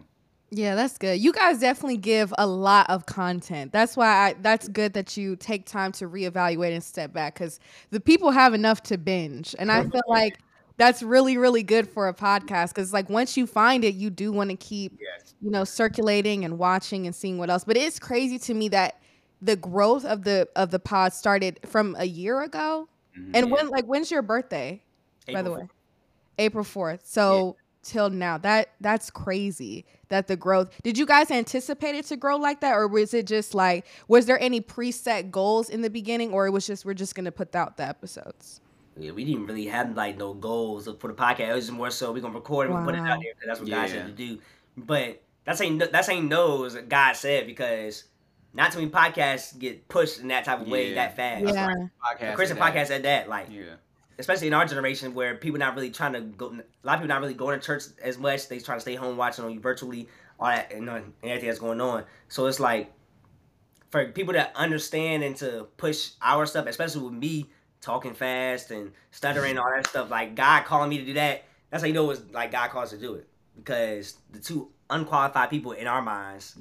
[0.52, 1.20] Yeah, that's good.
[1.20, 3.72] You guys definitely give a lot of content.
[3.72, 7.60] That's why I, that's good that you take time to reevaluate and step back because
[7.91, 10.39] the people have enough to binge, and I feel like
[10.78, 14.32] that's really really good for a podcast because like once you find it, you do
[14.32, 15.36] want to keep Yes.
[15.41, 17.64] you know circulating and watching and seeing what else.
[17.64, 19.02] But it's crazy to me that
[19.42, 22.88] the growth of the of the pod started from a year ago.
[23.18, 23.32] Mhm.
[23.34, 24.82] And when like when's your birthday?
[25.32, 25.70] by the April way
[26.40, 31.94] april 4th so till now that that's crazy that the growth did you guys anticipate
[31.94, 35.70] it to grow like that or was it just like was there any preset goals
[35.70, 38.60] in the beginning or it was just we're just gonna put out the episodes
[38.98, 41.50] Yeah, we didn't really have like no goals for the podcast.
[41.50, 43.46] It was just more so we're gonna record and we put it out there because
[43.48, 43.88] that's what God Yeah.
[43.88, 44.40] said to do.
[44.78, 48.06] But that's ain't that's ain't knows that God said because
[48.54, 50.95] not too many podcasts get pushed in that type of way Yeah.
[50.95, 51.45] that fast.
[51.45, 51.68] yeah
[52.04, 52.74] Podcast A Christian and that.
[52.76, 53.76] podcast at that, like Yeah.
[54.18, 56.47] especially in our generation where people not really trying to go.
[56.47, 56.52] A
[56.86, 58.47] lot of people not really going to church as much.
[58.47, 61.60] They try to stay home watching on you virtually, all that and, and everything that's
[61.60, 62.06] going on.
[62.28, 62.91] So it's like
[63.91, 67.45] for people that understand and to push our stuff, especially with me
[67.82, 70.10] talking fast and stuttering all that stuff.
[70.10, 71.43] Like God calling me to do that.
[71.70, 75.50] That's how you know it's like God calls to do it because the two unqualified
[75.50, 76.56] people in our minds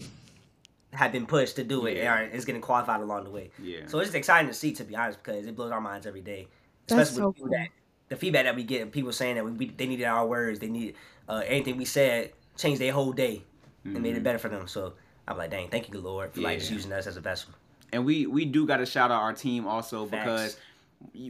[0.92, 2.14] have been pushed to do it Yeah.
[2.20, 3.50] and are, is getting qualified along the way.
[3.62, 3.80] Yeah.
[3.86, 6.22] So it's just exciting to see, to be honest, because it blows our minds every
[6.22, 6.48] day.
[6.86, 7.48] That's Especially so with cool.
[7.50, 7.68] that
[8.08, 10.68] the feedback that we get, people saying that we, we they needed our words, they
[10.68, 10.94] needed
[11.28, 13.42] uh, anything we said changed their whole day
[13.84, 14.24] and made it Mhm.
[14.24, 14.66] better for them.
[14.66, 14.94] So
[15.26, 17.52] I'm like, dang, thank you, Lord, for like just using us as a vessel.
[17.92, 20.24] And we we do got to shout out our team also Facts.
[20.24, 20.56] because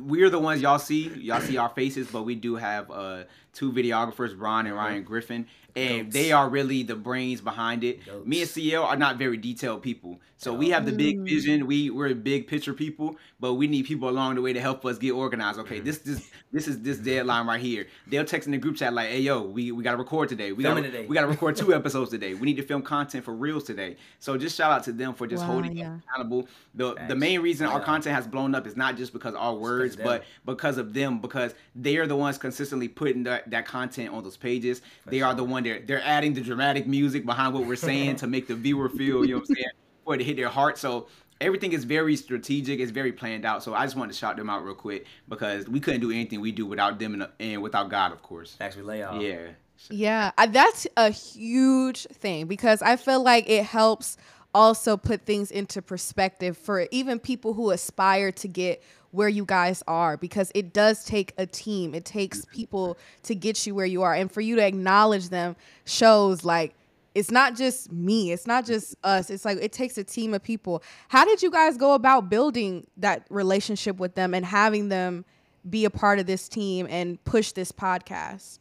[0.00, 1.08] we're the ones y'all see.
[1.18, 3.24] Y'all see our faces, but we do have uh
[3.58, 5.46] two videographers, Ron and Ryan Griffin,
[5.76, 6.14] and Goats.
[6.14, 8.04] they are really the brains behind it.
[8.06, 8.26] Goats.
[8.26, 11.24] Me and CL are not very detailed people, so we have the big Mm.
[11.24, 11.66] vision.
[11.66, 14.96] We we're big picture people, but we need people along the way to help us
[14.98, 15.58] get organized.
[15.58, 15.66] Mm-hmm.
[15.72, 17.86] Okay, this this this is this deadline right here.
[18.06, 20.52] They'll text in the group chat like, "Hey yo, we we got to record today.
[20.52, 21.06] We got today.
[21.06, 22.34] we got to record two episodes today.
[22.34, 25.26] We need to film content for reels today." So just shout out to them for
[25.26, 25.94] just Wow, holding yeah.
[25.94, 26.48] us accountable.
[26.74, 29.96] The the main reason our content has blown up is not just because our words,
[29.96, 31.20] but because of them.
[31.20, 34.82] Because they are the ones consistently putting that, that content on those pages.
[35.06, 38.26] they are the one they're they're adding the dramatic music behind what we're saying to
[38.26, 39.24] make the viewer feel.
[39.24, 39.68] You know what I'm saying?
[40.04, 40.78] For it to hit their heart.
[40.78, 41.08] So.
[41.40, 42.80] Everything is very strategic.
[42.80, 43.62] It's very planned out.
[43.62, 46.40] So I just wanted to shout them out real quick because we couldn't do anything
[46.40, 48.56] we do without them and, and without God, of course.
[48.60, 49.22] Actually, lay off.
[49.22, 49.50] Yeah.
[49.90, 54.16] Yeah, that's a huge thing because I feel like it helps
[54.54, 59.82] also put things into perspective for even people who aspire to get where you guys
[59.88, 61.94] are because it does take a team.
[61.94, 65.56] It takes people to get you where you are and for you to acknowledge them
[65.84, 66.74] shows like
[67.14, 69.30] it's not just me, it's not just us.
[69.30, 70.82] It's like it takes a team of people.
[71.08, 75.24] How did you guys go about building that relationship with them and having them
[75.68, 78.58] be a part of this team and push this podcast?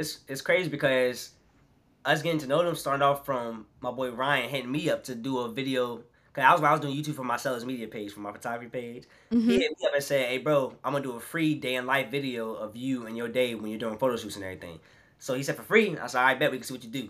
[0.00, 1.32] it's it's crazy because
[2.04, 5.14] us getting to know them started off from my boy Ryan hitting me up to
[5.14, 6.02] do a video.
[6.32, 8.68] Cause I was I was doing YouTube for my Sellers Media page for my photography
[8.68, 9.04] page.
[9.32, 9.50] Mm-hmm.
[9.50, 11.86] He hit me up and said, "Hey, bro, I'm gonna do a free day in
[11.86, 14.78] life video of you and your day when you're doing photo shoots and everything."
[15.18, 15.98] So he said for free.
[15.98, 17.08] I said, "I bet we can see what you do."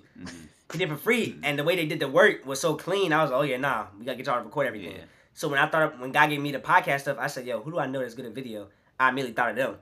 [0.73, 3.13] He did for free, and the way they did the work was so clean.
[3.13, 5.05] I was, like, "Oh yeah, nah, we gotta get y'all to record everything." Yeah.
[5.35, 7.73] So when I thought when God gave me the podcast stuff, I said, "Yo, who
[7.73, 8.69] do I know that's good at video?"
[8.99, 9.77] I immediately thought of them,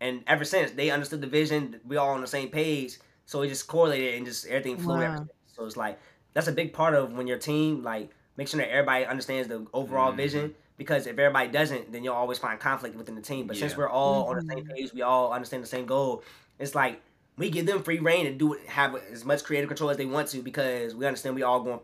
[0.00, 2.98] and ever since they understood the vision, we all on the same page.
[3.26, 5.00] So it just correlated and just everything flowed.
[5.00, 5.14] Wow.
[5.14, 5.28] ever.
[5.46, 6.00] So it's like
[6.32, 9.66] that's a big part of when your team like make sure that everybody understands the
[9.72, 10.16] overall Mhm.
[10.16, 10.54] vision.
[10.78, 13.46] Because if everybody doesn't, then you'll always find conflict within the team.
[13.46, 16.24] But since we're all on the same page, we all understand the same goal.
[16.58, 17.00] It's like
[17.36, 20.06] we give them free reign to do it, have as much creative control as they
[20.06, 21.80] want to because we understand we all going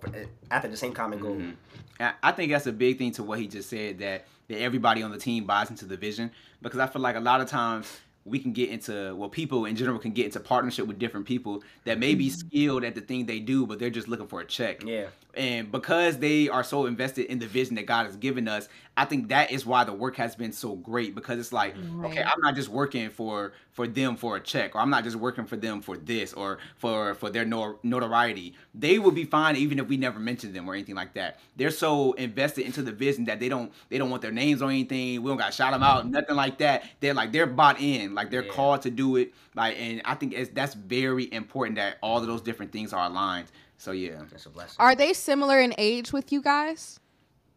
[0.51, 1.37] after the same common goal.
[1.37, 1.55] Mhm.
[2.01, 5.03] I- I think that's a big thing to what he just said that that everybody
[5.03, 6.31] on the team buys into the vision
[6.63, 9.77] because I feel like a lot of times we can get into well people in
[9.77, 12.35] general can get into partnership with different people that may be mm-hmm.
[12.35, 14.83] skilled at the thing they do but they're just looking for a check.
[14.85, 18.69] Yeah, and because they are so invested in the vision that God has given us,
[18.99, 22.21] I think that is why the work has been so great because it's like, okay,
[22.23, 25.47] I'm not just working for for them for a check, or I'm not just working
[25.47, 28.55] for them for this or for for their nor- notoriety.
[28.75, 31.39] They will be fine even if we never mention them or anything like that.
[31.55, 34.71] They're so invested into the vision that they don't they don't want their names on
[34.71, 35.23] anything.
[35.23, 36.83] We don't got to shout them out, nothing like that.
[36.99, 38.53] They're like they're bought in, like they're Yeah.
[38.53, 39.33] called to do it.
[39.55, 43.07] Like, and I think it's, that's very important that all of those different things are
[43.07, 43.47] aligned.
[43.77, 44.23] So yeah.
[44.29, 44.77] that's a blessing.
[44.81, 46.99] Are they similar in age with you guys?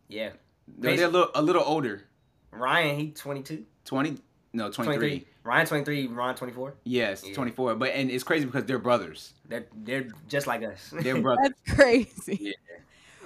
[0.08, 0.32] Yeah,
[0.78, 2.06] They're, they're a, little, a little older.
[2.52, 4.18] Ryan he 22, 20?
[4.54, 4.98] No, 23.
[4.98, 5.28] 23.
[5.44, 6.74] Ryan 23, Ron 24.
[6.84, 7.34] Yes, Yeah.
[7.34, 7.76] 24.
[7.76, 9.34] But and it's crazy because they're brothers.
[9.48, 10.94] They're they're just like us.
[10.94, 11.50] They're brothers.
[11.66, 12.38] That's crazy.
[12.42, 12.52] Yeah.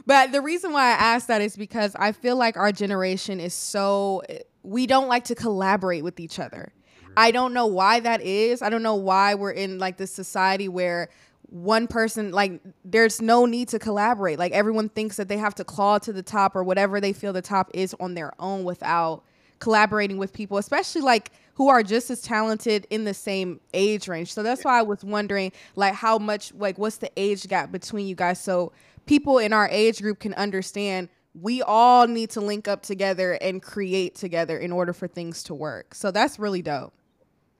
[0.05, 3.53] But the reason why I asked that is because I feel like our generation is
[3.53, 4.21] so
[4.63, 6.71] we don't like to collaborate with each other.
[7.03, 7.13] Mm-hmm.
[7.17, 8.61] I don't know why that is.
[8.61, 11.09] I don't know why we're in like this society where
[11.49, 14.39] one person like there's no need to collaborate.
[14.39, 17.33] Like everyone thinks that they have to claw to the top or whatever they feel
[17.33, 19.23] the top is on their own without
[19.59, 24.33] collaborating with people, especially like who are just as talented in the same age range.
[24.33, 28.07] So that's why I was wondering like how much like what's the age gap between
[28.07, 28.71] you guys so
[29.05, 33.61] people in our age group can understand we all need to link up together and
[33.61, 35.93] create together in order for things to work.
[35.93, 36.93] So that's really dope.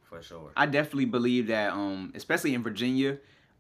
[0.04, 0.52] For sure.
[0.56, 3.18] I definitely believe that, um, especially in Virginia,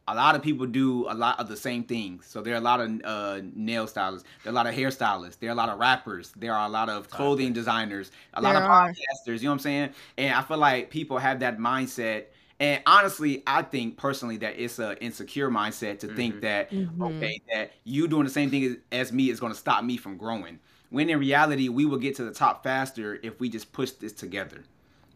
[0.07, 2.25] a lot of people do a lot of the same things.
[2.27, 5.39] So there are a lot of uh, nail stylists, there are a lot of hairstylists,
[5.39, 8.55] there are a lot of rappers, there are a lot of clothing designers, a lot
[8.55, 8.89] of are.
[8.89, 9.39] podcasters.
[9.39, 9.89] You know what I'm saying?
[10.17, 12.25] And I feel like people have that mindset.
[12.59, 17.71] And honestly, I think personally that it's a insecure mindset to think that okay, that
[17.83, 20.59] you doing the same thing as, as me is going to stop me from growing.
[20.89, 24.13] When in reality, we will get to the top faster if we just push this
[24.13, 24.63] together.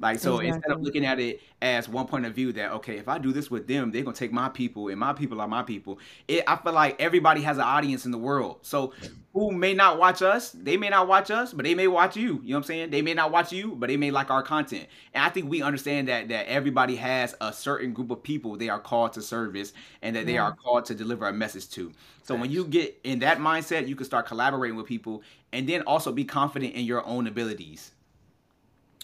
[0.02, 3.10] Like so, instead of looking at it as one point of view that okay, if
[3.10, 5.62] I do this with them, they're gonna take my people, and my people are my
[5.62, 6.00] people.
[6.28, 8.60] It, I feel like everybody has an audience in the world.
[8.62, 8.94] So
[9.34, 12.22] who may not watch us, they may not watch us, but they may watch you.
[12.24, 12.90] You know what I'm saying?
[12.92, 14.88] They may not watch you, but they may like our content.
[15.14, 18.70] And I think we understand that that everybody has a certain group of people they
[18.70, 21.92] are called to service, and that they are called to deliver a message to.
[22.24, 25.82] So when you get in that mindset, you can start collaborating with people, and then
[25.82, 27.92] also be confident in your own abilities.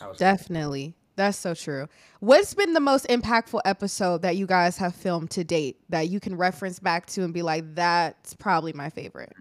[0.01, 0.95] I was Definitely.
[1.15, 1.87] That's so true.
[2.19, 6.19] What's been the most impactful episode that you guys have filmed to date that you
[6.19, 9.33] can reference back to and be like, that's probably my favorite?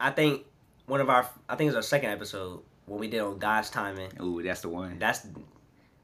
[0.00, 0.44] I think
[0.86, 3.70] one of our I think it was our second episode when we did on God's
[3.70, 4.10] timing.
[4.20, 4.98] Ooh, that's the one.
[4.98, 5.26] That's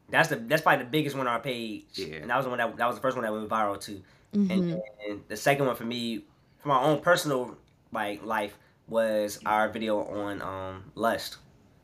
[0.09, 1.85] that's the that's probably the biggest one on our page.
[1.95, 2.17] Yeah.
[2.17, 4.03] And that was the one that that was the first one that went viral too.
[4.35, 4.51] Mhm.
[4.51, 6.25] And, and the second one for me,
[6.59, 7.57] for my own personal
[7.93, 11.39] like life, was our video on um lust.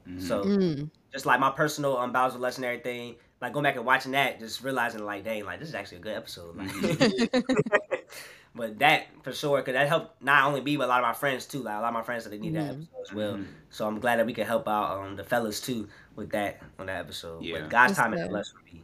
[0.09, 0.23] Mhm.
[0.23, 0.91] So Mm.
[1.17, 4.13] Just like my personal um bowels of lust and everything, like going back and watching
[4.13, 6.55] that, just realizing like, dang, like this is actually a good episode.
[6.57, 6.71] Like,
[8.55, 11.13] but that for sure, cause that helped not only me but a lot of my
[11.15, 11.63] friends too.
[11.63, 12.83] Like a lot of my friends that they need that Mhm.
[12.83, 13.35] episode as well.
[13.35, 13.47] Mhm.
[13.71, 16.87] So I'm glad that we could help out um the fellas too with that on
[16.87, 17.43] that episode.
[17.43, 17.61] Yeah.
[17.61, 18.21] But God's That's time good.
[18.21, 18.83] and lust for me.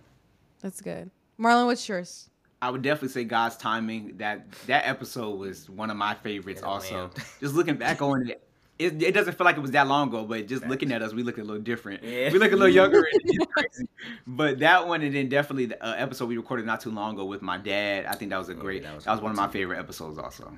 [0.61, 1.11] That's good.
[1.39, 2.29] Marlon, what's yours?
[2.61, 4.17] I would definitely say God's timing.
[4.19, 6.61] That that episode was one of my favorites.
[6.63, 7.11] Yeah, also, man.
[7.41, 8.43] just looking back on it,
[8.87, 10.25] it, it doesn't feel like it was that long ago.
[10.25, 12.03] But just looking at us, we look a little different.
[12.03, 12.31] Yeah.
[12.33, 12.99] We look a little younger.
[12.99, 13.89] and it's crazy.
[14.27, 17.25] But that one, and then definitely the uh, episode we recorded not too long ago
[17.25, 18.07] with my dad.
[18.07, 18.83] I think that was a great.
[18.83, 20.19] that that was was, one of my favorite episodes.
[20.19, 20.53] Also,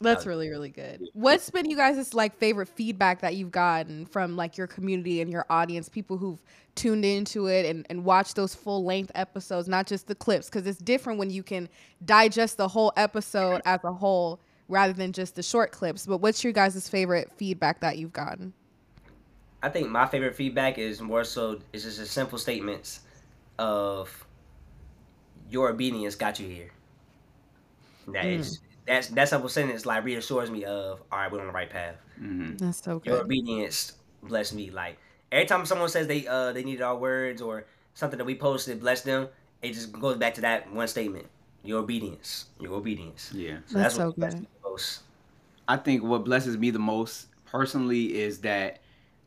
[0.00, 1.02] That's Uh, really, really good.
[1.14, 5.30] What's been you guys' like favorite feedback that you've gotten from like your community and
[5.30, 6.42] your audience, people who've
[6.74, 10.66] tuned into it and, and watched those full length episodes, not just the clips, because
[10.66, 11.68] it's different when you can
[12.04, 14.38] digest the whole episode as a whole
[14.68, 16.06] rather than just the short clips.
[16.06, 18.54] But what's your guys' favorite feedback that you've gotten?
[19.62, 23.00] I think my favorite feedback is more so it's just the simple statements
[23.58, 24.26] of
[25.48, 26.70] your obedience got you here.
[28.08, 28.40] That Mm.
[28.40, 31.68] is that's that simple sentence like reassures me of all right, we're on the right
[31.70, 31.96] path.
[32.18, 33.92] hmm That's so Your obedience
[34.22, 34.70] blessed me.
[34.70, 34.98] Like
[35.32, 38.80] every time someone says they uh they needed our words or something that we posted
[38.80, 39.28] blessed them,
[39.62, 41.26] it just goes back to that one statement.
[41.62, 42.46] Your obedience.
[42.60, 43.34] Your obedience.
[43.34, 43.58] yeah.
[43.66, 44.34] So That's so what good.
[44.40, 45.02] me the most.
[45.68, 48.80] I think what blesses me the most personally is that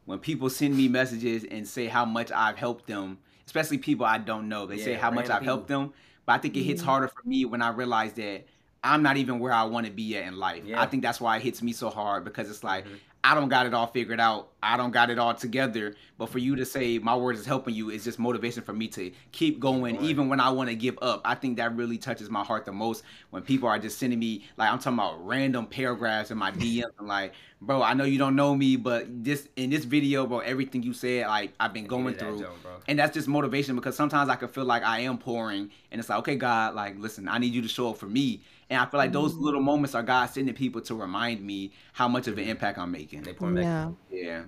[0.06, 4.18] when people send me messages and say how much I've helped them, especially people I
[4.18, 5.94] don't know, they say how much I've helped them.
[6.26, 6.86] But I think it hits Mhm.
[6.86, 8.46] harder for me when I realize that
[8.84, 10.64] I'm not even where I want to be at in life.
[10.66, 10.82] Yeah.
[10.82, 13.00] I think that's why it hits me so hard because it's like Mhm.
[13.24, 14.50] I don't got it all figured out.
[14.64, 15.96] I don't got it all together.
[16.18, 18.88] But for you to say my words is helping you is just motivation for me
[18.90, 20.06] to keep going, going.
[20.06, 21.22] even when I want to give up.
[21.26, 24.46] I think that really touches my heart the most when people are just sending me
[24.58, 28.18] like I'm talking about random paragraphs in my DMs and like, bro, I know you
[28.18, 31.88] don't know me, but this in this video, bro, everything you said, like I've been
[31.88, 32.40] going through.
[32.40, 32.84] joke.
[32.88, 36.10] And that's just motivation because sometimes I can feel like I am pouring, and it's
[36.10, 38.42] like, okay, God, like, listen, I need you to show up for me.
[38.70, 39.42] And I feel like those Mhm.
[39.42, 42.92] little moments are God sending people to remind me how much of an impact I'm
[42.92, 43.24] making.
[43.24, 43.64] They pour back.
[43.64, 43.92] Yeah.
[44.12, 44.44] Yeah.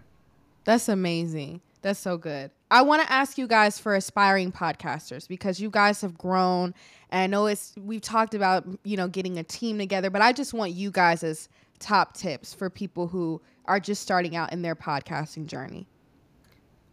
[0.64, 1.62] That's amazing.
[1.82, 2.52] That's so good.
[2.70, 6.76] I want to ask you guys for aspiring podcasters because you guys have grown
[7.10, 10.32] and I know it's we've talked about, you know, getting a team together, but I
[10.32, 11.50] just want you guys as
[11.80, 15.88] top tips for people who are just starting out in their podcasting journey.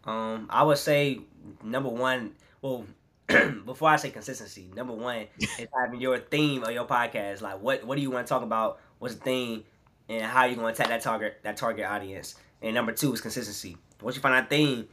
[0.04, 1.20] Um, I would say
[1.62, 2.32] number one.
[2.62, 2.86] Well,
[3.64, 7.40] before I say consistency, number one is having your theme of your podcast.
[7.40, 8.80] Like, what what do you want to talk about?
[8.98, 9.64] What's the theme,
[10.08, 12.34] and how you going to attack that target that target audience?
[12.62, 13.76] And number two is consistency.
[14.02, 14.88] Once you find that theme,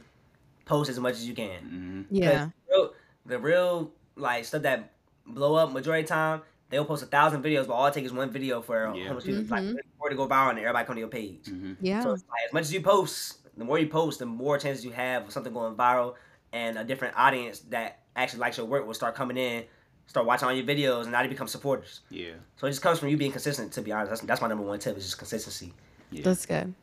[0.64, 1.60] post as much as you can.
[1.60, 2.48] hmm Yeah.
[2.68, 2.92] The real,
[3.26, 4.92] the real like stuff that
[5.26, 8.06] blow up majority of the time, they'll post a thousand videos, but all it takes
[8.06, 9.14] is one video for Yeah.
[9.14, 9.20] yeah.
[9.20, 9.56] people.
[9.56, 11.48] Like, for it to go viral and everybody come to your page.
[11.48, 12.02] hmm Yeah.
[12.02, 14.84] So it's like, as much as you post, the more you post, the more chances
[14.84, 16.14] you have of something going viral,
[16.52, 19.64] and a different audience that actually likes your work will start coming in,
[20.06, 22.00] start watching all your videos, and now they become supporters.
[22.10, 22.32] Yeah.
[22.56, 23.72] So it just comes from you being consistent.
[23.74, 25.72] To be honest, that's, that's my number one tip is just consistency.
[26.10, 26.22] Yeah.
[26.24, 26.74] That's good.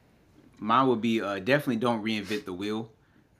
[0.60, 2.90] Mine would be uh, definitely don't reinvent the wheel.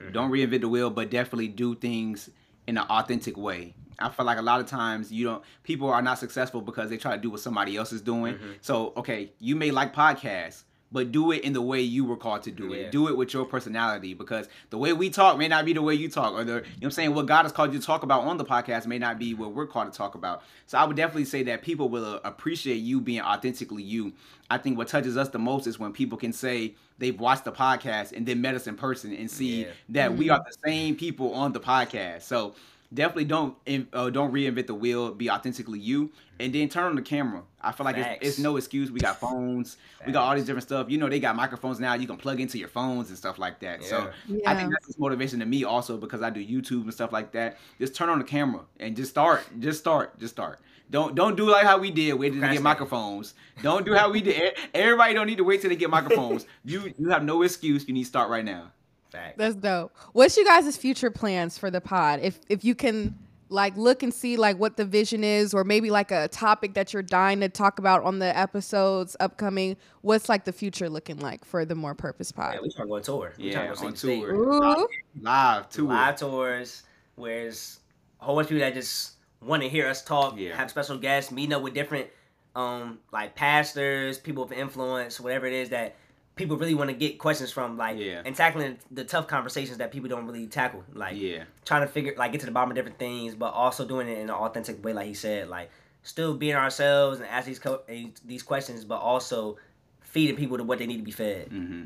[0.00, 0.12] Mhm.
[0.12, 2.28] Don't reinvent the wheel, but definitely do things
[2.66, 3.74] in an authentic way.
[3.98, 6.96] I feel like a lot of times you don't people are not successful because they
[6.96, 8.34] try to do what somebody else is doing.
[8.34, 8.54] Mhm.
[8.60, 10.64] So okay, you may like podcasts,
[10.94, 12.76] but do it in the way you were called to do Yeah.
[12.84, 12.92] it.
[12.92, 15.92] Do it with your personality because the way we talk may not be the way
[15.94, 17.84] you talk, or the you know what I'm saying what God has called you to
[17.84, 20.42] talk about on the podcast may not be what we're called to talk about.
[20.66, 24.12] So I would definitely say that people will uh, appreciate you being authentically you.
[24.48, 27.50] I think what touches us the most is when people can say they've watched the
[27.52, 29.68] podcast and then met us in person and see Yeah.
[29.88, 30.34] that we Mhm.
[30.38, 32.22] are the same people on the podcast.
[32.22, 32.54] So
[32.92, 33.56] definitely don't
[33.92, 35.12] uh, don't reinvent the wheel.
[35.12, 37.42] Be authentically you, and then turn on the camera.
[37.60, 38.90] I feel like it's, it's no excuse.
[38.90, 39.76] We got phones.
[40.06, 40.90] We got all these different stuff.
[40.90, 41.94] You know, they got microphones now.
[41.94, 43.82] You can plug into your phones and stuff like that.
[43.84, 44.50] So Yeah.
[44.50, 47.32] I think that's just motivation to me also because I do YouTube and stuff like
[47.32, 47.58] that.
[47.78, 49.44] Just turn on the camera and just start.
[49.60, 50.18] Just start.
[50.18, 50.60] Just start.
[50.90, 52.12] Don't don't do like how we did.
[52.14, 53.34] Wait till they get microphones.
[53.62, 54.54] Don't do how we did.
[54.74, 56.46] Everybody don't need to wait till they get microphones.
[56.64, 57.88] You you have no excuse.
[57.88, 58.70] You need to start right now.
[59.14, 59.38] Fact.
[59.38, 59.96] That's dope.
[60.12, 62.20] What's you guys' future plans for the pod?
[62.22, 63.18] If if you can
[63.50, 66.92] like look and see like what the vision is or maybe like a topic that
[66.92, 71.44] you're dying to talk about on the episodes upcoming, what's like the future looking like
[71.44, 72.54] for the more purpose pod?
[72.54, 73.32] Yeah, we trying to go on tour.
[73.38, 74.34] We Yeah, trying to go on state to tour.
[74.34, 74.88] Ooh.
[75.20, 75.86] Live too.
[75.86, 76.82] live tours,
[77.16, 77.78] where it's
[78.20, 80.56] a whole bunch of people that just want to hear us talk, Yeah.
[80.56, 82.08] have special guests, meeting up with different,
[82.56, 85.94] um, like pastors, people of influence, whatever it is that
[86.36, 88.22] people really want to get questions from, like, Yeah.
[88.24, 91.44] and tackling the tough conversations that people don't really tackle, like Yeah.
[91.64, 94.18] trying to figure, like, get to the bottom of different things, but also doing it
[94.18, 95.70] in an authentic way, like he said, like
[96.02, 97.82] still being ourselves and ask these co-
[98.24, 99.56] these questions, but also
[100.00, 101.48] feeding people to what they need to be fed.
[101.48, 101.84] hmm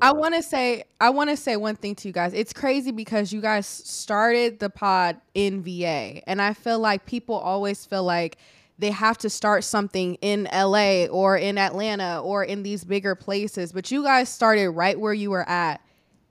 [0.00, 2.32] I want to say I want to say one thing to you guys.
[2.32, 7.34] It's crazy because you guys started the pod in VA, and I feel like people
[7.34, 8.38] always feel like
[8.78, 13.72] they have to start something in LA or in Atlanta or in these bigger places,
[13.72, 15.80] but you guys started right where you were at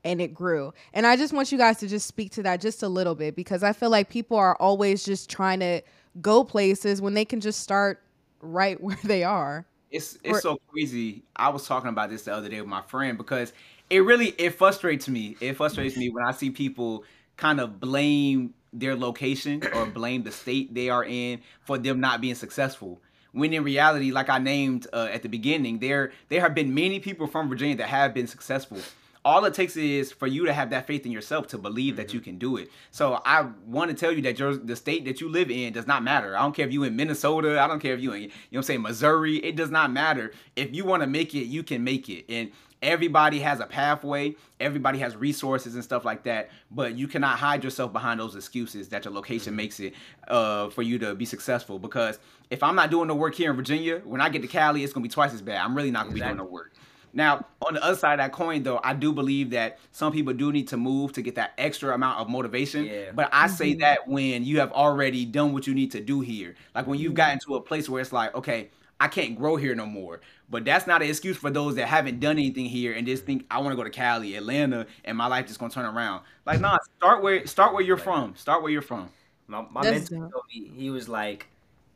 [0.04, 0.72] and it grew.
[0.94, 3.36] And I just want you guys to just speak to that just a little bit
[3.36, 5.82] because I feel like people are always just trying to
[6.22, 8.02] go places when they can just start
[8.42, 9.66] right where they are.
[9.92, 11.24] It's it's Or- so crazy.
[11.36, 13.54] I was talking about this the other day with my friend because
[13.90, 15.36] it really it frustrates me.
[15.40, 17.04] It frustrates me when I see people
[17.38, 22.22] kind of blame their location or blame the state they are in for them not
[22.22, 23.02] being successful.
[23.32, 27.00] When in reality, like I named uh, at the beginning, there there have been many
[27.00, 28.78] people from Virginia that have been successful.
[29.26, 32.14] All it takes is for you to have that faith in yourself to believe that
[32.14, 32.70] you can do it.
[32.92, 35.88] So I want to tell you that your the state that you live in does
[35.88, 36.38] not matter.
[36.38, 37.60] I don't care if you in Minnesota.
[37.60, 39.38] I don't care if you in you know what I'm saying Missouri.
[39.38, 40.32] It does not matter.
[40.56, 42.26] If you want to make it, you can make it.
[42.30, 42.52] And
[42.82, 44.36] everybody has a pathway.
[44.60, 46.50] Everybody has resources and stuff like that.
[46.72, 49.58] But you cannot hide yourself behind those excuses that your location mm-hmm.
[49.58, 49.94] makes it
[50.28, 51.80] uh, for you to be successful.
[51.80, 52.20] Because
[52.50, 54.94] if I'm not doing the work here in Virginia, when I get to Cali, it's
[54.94, 55.58] gonna be twice as bad.
[55.58, 56.74] I'm really not gonna be doing the work.
[57.16, 60.34] Now, on the other side of that coin, though, I do believe that some people
[60.34, 62.84] do need to move to get that extra amount of motivation.
[62.84, 63.12] Yeah.
[63.14, 63.80] But I say mm-hmm.
[63.80, 66.56] that when you have already done what you need to do here.
[66.76, 67.16] Like when you've mm-hmm.
[67.16, 68.70] gotten to a place where it's like, okay,
[69.00, 70.22] I can't grow here no more.
[70.50, 73.46] But that's not an excuse for those that haven't done anything here and just think
[73.50, 76.22] I want to go to Cali, Atlanta, and my life just gonna turn around.
[76.46, 78.36] Like, nah, start where start where you're from.
[78.36, 79.10] Start where you're from.
[79.48, 80.32] My, my That's mentor dope.
[80.34, 81.48] told me he was like,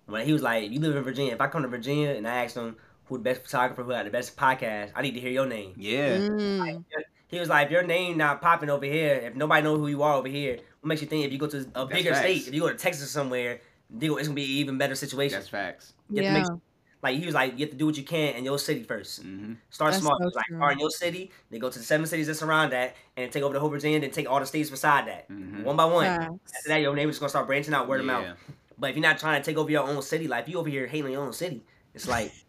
[0.07, 1.33] when he was like, you live in Virginia.
[1.33, 2.75] If I come to Virginia and I asked him
[3.05, 5.73] who the best photographer, who had the best podcast, I need to hear your name.
[5.77, 6.17] Yeah.
[6.17, 6.83] Mm.
[7.27, 10.01] He was like, if your name not popping over here, if nobody know who you
[10.01, 12.53] are over here, what makes you think if you go to a bigger state, if
[12.53, 13.61] you go to Texas or somewhere,
[13.99, 15.37] it's gonna be an even better situation.
[15.37, 15.93] That's facts.
[16.09, 16.43] You have to Yeah.
[16.49, 16.61] make-
[17.01, 19.21] like he was like, you have to do what you can in your city first.
[19.21, 20.17] hmm Start That's small.
[20.19, 20.57] so like true.
[20.57, 23.43] start in your city, then go to the seven cities that surround that, and take
[23.43, 25.63] over the whole Virginia, then take all the states beside that, Mhm.
[25.63, 26.05] one by one.
[26.05, 26.53] Facts.
[26.57, 28.11] After that, your neighbors gonna start branching out word of Yeah.
[28.13, 28.37] mouth.
[28.77, 30.69] But if you're not trying to take over your own city, like if you over
[30.69, 32.31] here hating on your own city, it's like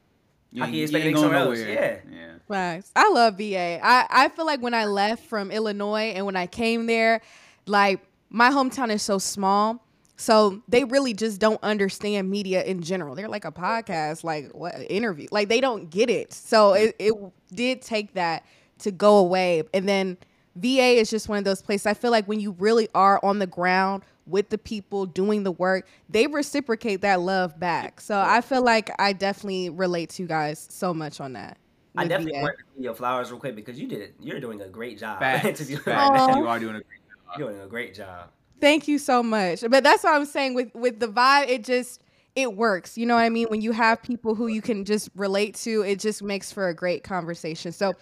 [0.53, 1.59] You, How can you you expect ain't to make going somewhere else?
[1.61, 2.03] nowhere.
[2.11, 2.16] Yeah.
[2.18, 2.32] Yeah.
[2.48, 2.90] Facts.
[2.96, 3.78] I love VA.
[3.82, 7.20] I, I feel like when I left from Illinois and when I came there,
[7.66, 9.84] like my hometown is so small.
[10.21, 13.14] So they really just don't understand media in general.
[13.14, 15.29] They're like a podcast, like what interview.
[15.31, 16.35] Like they don't get it.
[16.35, 17.14] So it, it
[17.55, 18.45] did take that
[18.81, 19.62] to go away.
[19.73, 20.18] And then
[20.57, 21.87] VA is just one of those places.
[21.87, 25.53] I feel like when you really are on the ground with the people doing the
[25.53, 28.03] work, they reciprocate that love back.
[28.03, 31.57] So I feel like I definitely relate to you guys so much on that.
[31.97, 32.43] I definitely VA.
[32.43, 34.14] want to give your flowers real quick because you did it.
[34.21, 35.18] You're doing a great job.
[35.21, 35.62] Facts.
[35.62, 36.37] Facts.
[36.37, 37.39] You are doing a great job.
[37.39, 38.31] You're doing a great job.
[38.61, 39.65] Thank you so much.
[39.69, 41.49] But that's what I'm saying with with the vibe.
[41.49, 42.03] It just
[42.37, 42.97] it works.
[42.99, 43.49] You know what I mean?
[43.49, 46.75] When you have people who you can just relate to, it just makes for a
[46.75, 47.73] great conversation.
[47.73, 47.95] So.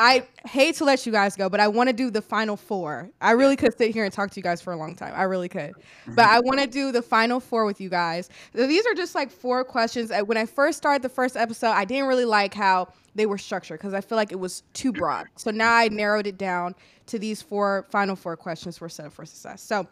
[0.00, 3.10] I hate to let you guys go, but I want to do the final four.
[3.20, 5.12] I really could sit here and talk to you guys for a long time.
[5.16, 5.74] I really could.
[6.06, 8.30] But I want to do the final four with you guys.
[8.54, 10.12] So these are just like four questions.
[10.26, 13.80] When I first started the first episode, I didn't really like how they were structured
[13.80, 15.26] because I feel like it was too broad.
[15.34, 16.76] So now I narrowed it down
[17.06, 19.62] to these four final four questions for Set Up for Success.
[19.62, 19.88] So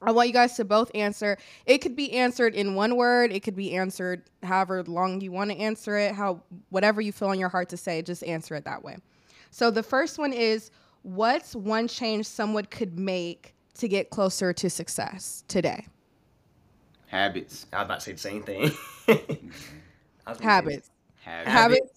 [0.00, 1.38] I want you guys to both answer.
[1.66, 3.32] It could be answered in one word.
[3.32, 6.14] It could be answered however long you want to answer it.
[6.14, 8.98] How whatever you feel in your heart to say, just answer it that way.
[9.54, 14.68] So the first one is what's one change someone could make to get closer to
[14.68, 15.86] success today?
[17.06, 17.66] Habits.
[17.72, 18.70] I was about to say the same thing.
[19.06, 19.12] Mm-hmm.
[20.26, 20.90] I was gonna say Habits.
[21.22, 21.50] Habits.
[21.52, 21.93] Habits.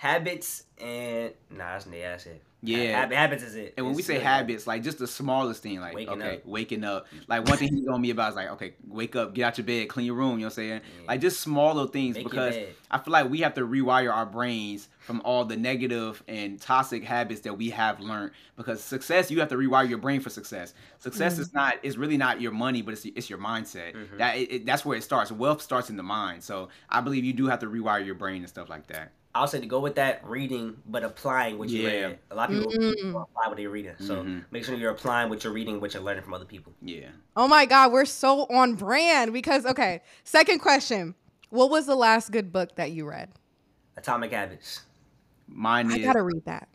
[0.00, 2.42] Habits and nah, that's yeah, that's it.
[2.62, 2.98] Yeah.
[3.00, 3.74] Hab- habits is it.
[3.76, 6.46] And when we say really- habits, like just the smallest thing, like Waking okay, up.
[6.46, 7.06] waking up.
[7.28, 9.66] Like one thing he told me about is like, okay, wake up, get out your
[9.66, 10.32] bed, clean your room.
[10.32, 10.80] You know what I'm saying?
[11.02, 11.06] Yeah.
[11.08, 12.56] Like just small little things Make because.
[12.90, 17.04] I feel like we have to rewire our brains from all the negative and toxic
[17.04, 18.30] habits that we have learned.
[18.56, 20.72] Because success, you have to rewire your brain for success.
[20.98, 23.94] Success is not, it's really not your money, but it's it's your mindset.
[23.94, 24.16] Mhm.
[24.16, 25.30] That it- that's where it starts.
[25.30, 26.42] Wealth starts in the mind.
[26.42, 29.12] So I believe you do have to rewire your brain and stuff like that.
[29.34, 31.88] I'll say to go with that reading, but applying what you Yeah.
[32.06, 32.18] read.
[32.32, 33.12] A lot of people Mm.
[33.12, 34.44] don't apply what they're reading, so Mhm.
[34.50, 36.72] make sure you're applying what you're reading, what you're learning from other people.
[36.82, 37.10] Yeah.
[37.36, 40.02] Oh my God, we're so on brand because okay.
[40.24, 41.14] Second question:
[41.50, 43.30] What was the last good book that you read?
[43.96, 44.82] Atomic Habits,
[45.48, 46.68] Mine I is gotta read that.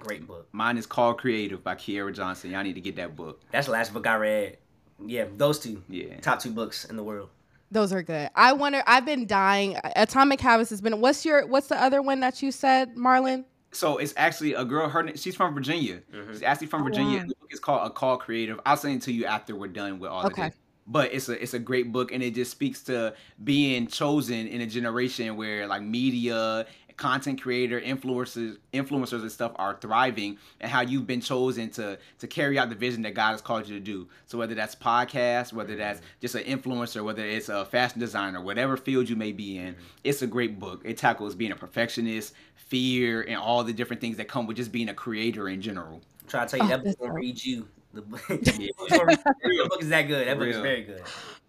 [0.00, 0.48] great book.
[0.52, 2.50] mine is called Creative by Kiera Johnson.
[2.50, 3.40] Y'all need to get that book.
[3.52, 4.58] That's the last book I read.
[5.04, 6.18] Yeah, those two Yeah.
[6.20, 7.30] top two books in the world.
[7.72, 8.28] Those are good.
[8.34, 8.82] I wonder.
[8.86, 9.78] I've been dying.
[9.96, 11.00] Atomic Habits has been.
[11.00, 11.46] What's your?
[11.46, 13.46] What's the other one that you said, Marlon?
[13.72, 14.90] So it's actually a girl.
[14.90, 16.00] Her she's from Virginia.
[16.14, 16.32] Mhm.
[16.32, 17.18] She's actually from Oh, Virginia.
[17.20, 17.24] wow.
[17.28, 18.60] The book is called A Call Creative.
[18.66, 20.48] I'll send it to you after we're done with all Okay.
[20.48, 20.56] this.
[20.86, 24.60] But it's a it's a great book and it just speaks to being chosen in
[24.60, 26.66] a generation where like media,
[27.02, 32.26] content creator, influencers, influencers and stuff are thriving and how you've been chosen to to
[32.28, 34.06] carry out the vision that God has called you to do.
[34.26, 36.08] So whether that's podcast, whether that's mm-hmm.
[36.20, 39.82] just an influencer, whether it's a fashion designer, whatever field you may be in, mm-hmm.
[40.04, 40.82] it's a great book.
[40.84, 44.70] It tackles being a perfectionist, fear, and all the different things that come with just
[44.70, 46.02] being a creator in general.
[46.20, 47.66] I'm trying to tell you Oh, that book will read you.
[47.94, 50.28] The book, the book is that good.
[50.28, 51.02] That book is very good.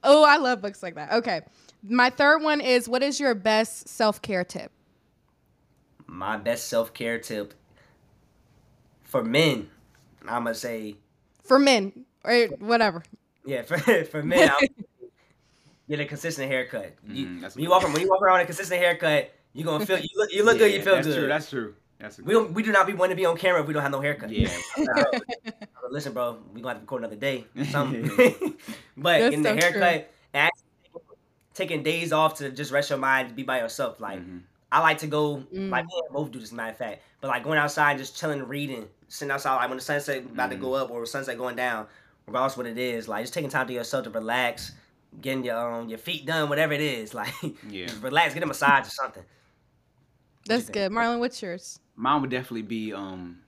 [0.04, 1.14] Oh, I love books like that.
[1.14, 1.42] Okay.
[1.88, 4.72] My third one is what is your best self care tip?
[6.14, 7.56] My best self care tip
[9.04, 9.70] for men,
[10.28, 10.98] I'm gonna say,
[11.44, 13.04] For men or whatever.
[13.46, 13.78] yeah, for
[14.12, 14.52] for men,
[15.90, 16.94] get a consistent haircut.
[17.08, 19.64] You, Mhm, that's when you walk when you walk around with a consistent haircut, you
[19.66, 21.18] gonna feel you look you look good, you Yeah, feel that's good.
[21.18, 21.76] True, that's true.
[22.00, 23.74] That's a we don't we do not be want to be on camera if we
[23.74, 24.30] don't have no haircut.
[24.30, 24.56] Yeah.
[25.90, 27.46] Listen, bro, we gonna have to record another day.
[27.72, 28.04] Something.
[28.96, 29.82] but That's getting the so true.
[29.82, 31.02] haircut, actually
[31.56, 34.00] taking days off to just rest your mind, be by yourself.
[34.00, 34.42] Like Mhm.
[34.74, 35.70] I like to go, Mm.
[35.70, 37.04] like we both do this, matter of fact.
[37.22, 40.58] But like going outside, just chilling, reading, sitting outside, like when the sunset about to
[40.58, 40.62] Mhm.
[40.62, 41.86] go up or the sunset going down,
[42.26, 44.72] regardless what it is, like just taking time to yourself to relax,
[45.22, 47.32] getting your um your feet done, whatever it is, like
[47.70, 47.86] Yeah.
[47.86, 49.24] just relax, get a massage or something.
[50.48, 50.92] That's good.
[50.92, 51.80] Marlon, what's yours?
[51.96, 53.40] Mine would definitely be um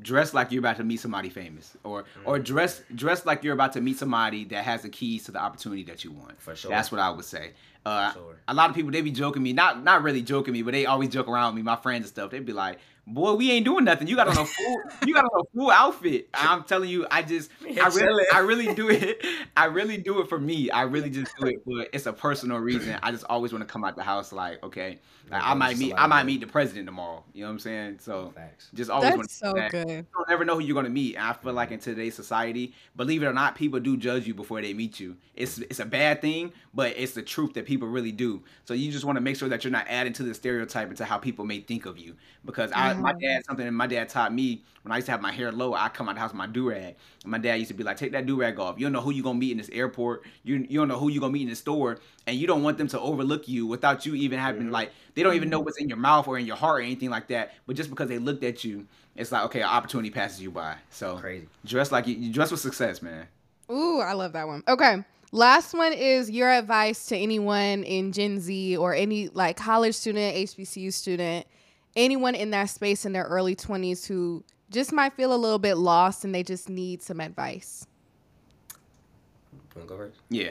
[0.00, 3.72] dress like you're about to meet somebody famous or or dress dress like you're about
[3.74, 6.40] to meet somebody that has the keys to the opportunity that you want.
[6.40, 6.70] For sure.
[6.70, 7.52] That's what I would say.
[7.84, 8.36] Uh, sure.
[8.48, 10.86] A lot of people they be joking me, not not really joking me, but they
[10.86, 11.62] always joke around me.
[11.62, 14.06] My friends and stuff, they'd be like, "Boy, we ain't doing nothing.
[14.06, 17.22] You got on a full, you got on a full outfit." I'm telling you, I
[17.22, 18.24] just, I really.
[18.32, 19.24] I really do it.
[19.56, 20.70] I really do it for me.
[20.70, 22.98] I really just do it, but it's a personal reason.
[23.02, 25.00] I just always want to come out the house like, okay,
[25.32, 27.24] like, I might meet, I might meet the president tomorrow.
[27.32, 27.98] You know what I'm saying?
[28.00, 28.68] So Facts.
[28.74, 29.88] just always want That's so good.
[29.88, 31.16] you don't never know who you're gonna meet.
[31.16, 34.34] And I feel like in today's society, believe it or not, people do judge you
[34.34, 35.16] before they meet you.
[35.34, 38.42] It's it's a bad thing, but it's the truth that people really do.
[38.64, 41.04] So you just want to make sure that you're not adding to the stereotype into
[41.04, 42.14] how people may think of you.
[42.44, 43.20] Because I my mm-hmm.
[43.20, 45.74] dad something that my dad taught me when I used to have my hair low,
[45.74, 46.96] I come out of the house with my do rag.
[47.22, 48.78] And my dad used to be like, take that do rag off.
[48.78, 50.24] You don't know who you're gonna meet in this airport.
[50.42, 52.78] You you don't know who you're gonna meet in the store, and you don't want
[52.78, 54.70] them to overlook you without you even having Mhm.
[54.72, 57.10] like they don't even know what's in your mouth or in your heart or anything
[57.10, 57.52] like that.
[57.66, 60.76] But just because they looked at you, it's like okay, an opportunity passes you by.
[60.90, 61.48] So Crazy.
[61.64, 63.26] dress like you, you dress with success, man.
[63.70, 64.62] Ooh, I love that one.
[64.68, 65.04] Okay.
[65.34, 70.36] Last one is your advice to anyone in Gen Z or any like college student,
[70.36, 71.46] HBCU student,
[71.96, 75.76] anyone in that space in their early 20s who just might feel a little bit
[75.76, 77.86] lost and they just need some advice.
[79.74, 80.20] You wanna go first?
[80.28, 80.50] Yeah.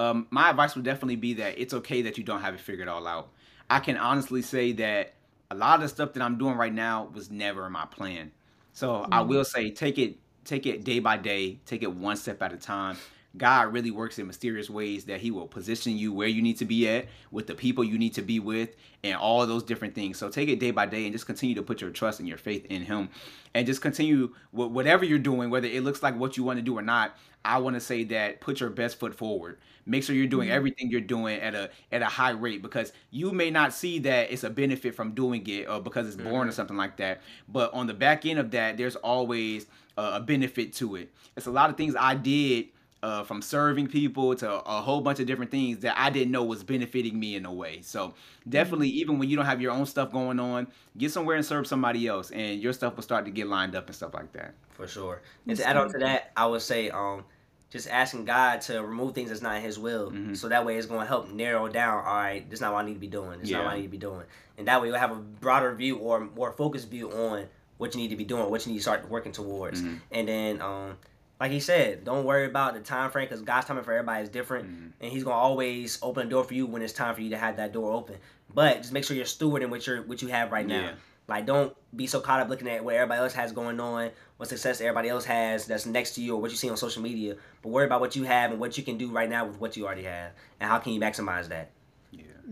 [0.00, 2.88] Um, my advice would definitely be that it's okay that you don't have it figured
[2.88, 3.28] all out.
[3.68, 5.12] I can honestly say that
[5.50, 8.32] a lot of the stuff that I'm doing right now was never in my plan.
[8.72, 12.40] So I will say take it take it day by day, take it one step
[12.40, 12.96] at a time.
[13.36, 16.64] God really works in mysterious ways that he will position you where you need to
[16.64, 18.74] be at with the people you need to be with
[19.04, 20.18] and all those different things.
[20.18, 22.38] So take it day by day and just continue to put your trust and your
[22.38, 23.08] faith in him
[23.54, 26.62] and just continue with whatever you're doing, whether it looks like what you want to
[26.62, 27.16] do or not.
[27.44, 29.58] I want to say that put your best foot forward.
[29.86, 30.56] Make sure you're doing mm-hmm.
[30.56, 34.30] everything you're doing at a at a high rate because you may not see that
[34.30, 36.50] it's a benefit from doing it or because it's boring or mm-hmm.
[36.50, 37.22] something like that.
[37.48, 39.66] But on the back end of that, there's always
[39.96, 41.12] a benefit to it.
[41.36, 42.66] It's a lot of things I did
[43.02, 46.44] uh, from serving people to a whole bunch of different things that I didn't know
[46.44, 47.80] was benefiting me in a way.
[47.82, 48.14] So
[48.48, 50.66] definitely, even when you don't have your own stuff going on,
[50.98, 53.86] get somewhere and serve somebody else, and your stuff will start to get lined up
[53.86, 54.52] and stuff like that.
[54.70, 55.22] For sure.
[55.46, 57.24] And to add on to that, I would say um
[57.70, 60.36] just asking God to remove things that's not in His will, Mhm.
[60.36, 61.98] so that way it's going to help narrow down.
[62.04, 63.38] All right, this is not what I need to be doing.
[63.38, 64.24] This is not what I need to be doing,
[64.58, 67.46] and that way you'll have a broader view or more focused view on
[67.78, 70.00] what you need to be doing, what you need to start working towards, Mhm.
[70.10, 70.98] and then um
[71.40, 74.28] like he said, don't worry about the time frame because God's timing for everybody is
[74.28, 74.92] different, Mhm.
[75.00, 77.38] and He's gonna always open a door for you when it's time for you to
[77.38, 78.16] have that door open.
[78.54, 80.80] But just make sure you're stewarding what you're what you have right now.
[80.80, 80.92] Yeah.
[81.28, 84.48] Like, don't be so caught up looking at what everybody else has going on, what
[84.48, 87.36] success everybody else has that's next to you, or what you see on social media.
[87.62, 89.76] But worry about what you have and what you can do right now with what
[89.76, 91.70] you already have, and how can you maximize that.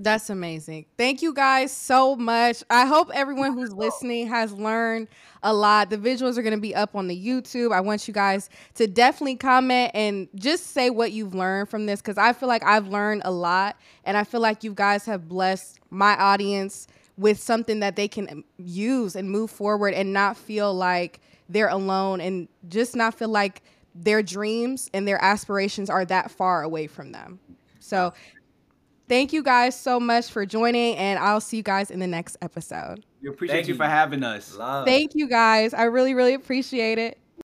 [0.00, 0.86] That's amazing.
[0.96, 2.62] Thank you guys so much.
[2.70, 5.08] I hope everyone who's listening has learned
[5.42, 5.90] a lot.
[5.90, 7.72] The visuals are going to be up on the YouTube.
[7.72, 12.00] I want you guys to definitely comment and just say what you've learned from this
[12.00, 15.28] because I feel like I've learned a lot and I feel like you guys have
[15.28, 16.86] blessed my audience
[17.16, 22.20] with something that they can use and move forward and not feel like they're alone
[22.20, 23.62] and just not feel like
[23.96, 27.40] their dreams and their aspirations are that far away from them.
[27.80, 28.12] So
[29.08, 32.36] thank you guys so much for joining, and I'll see you guys in the next
[32.42, 33.04] episode.
[33.22, 33.78] We appreciate Thank you you.
[33.78, 34.56] for having us.
[34.56, 34.86] Love.
[34.86, 35.74] Thank you guys.
[35.74, 37.18] I really, really appreciate it.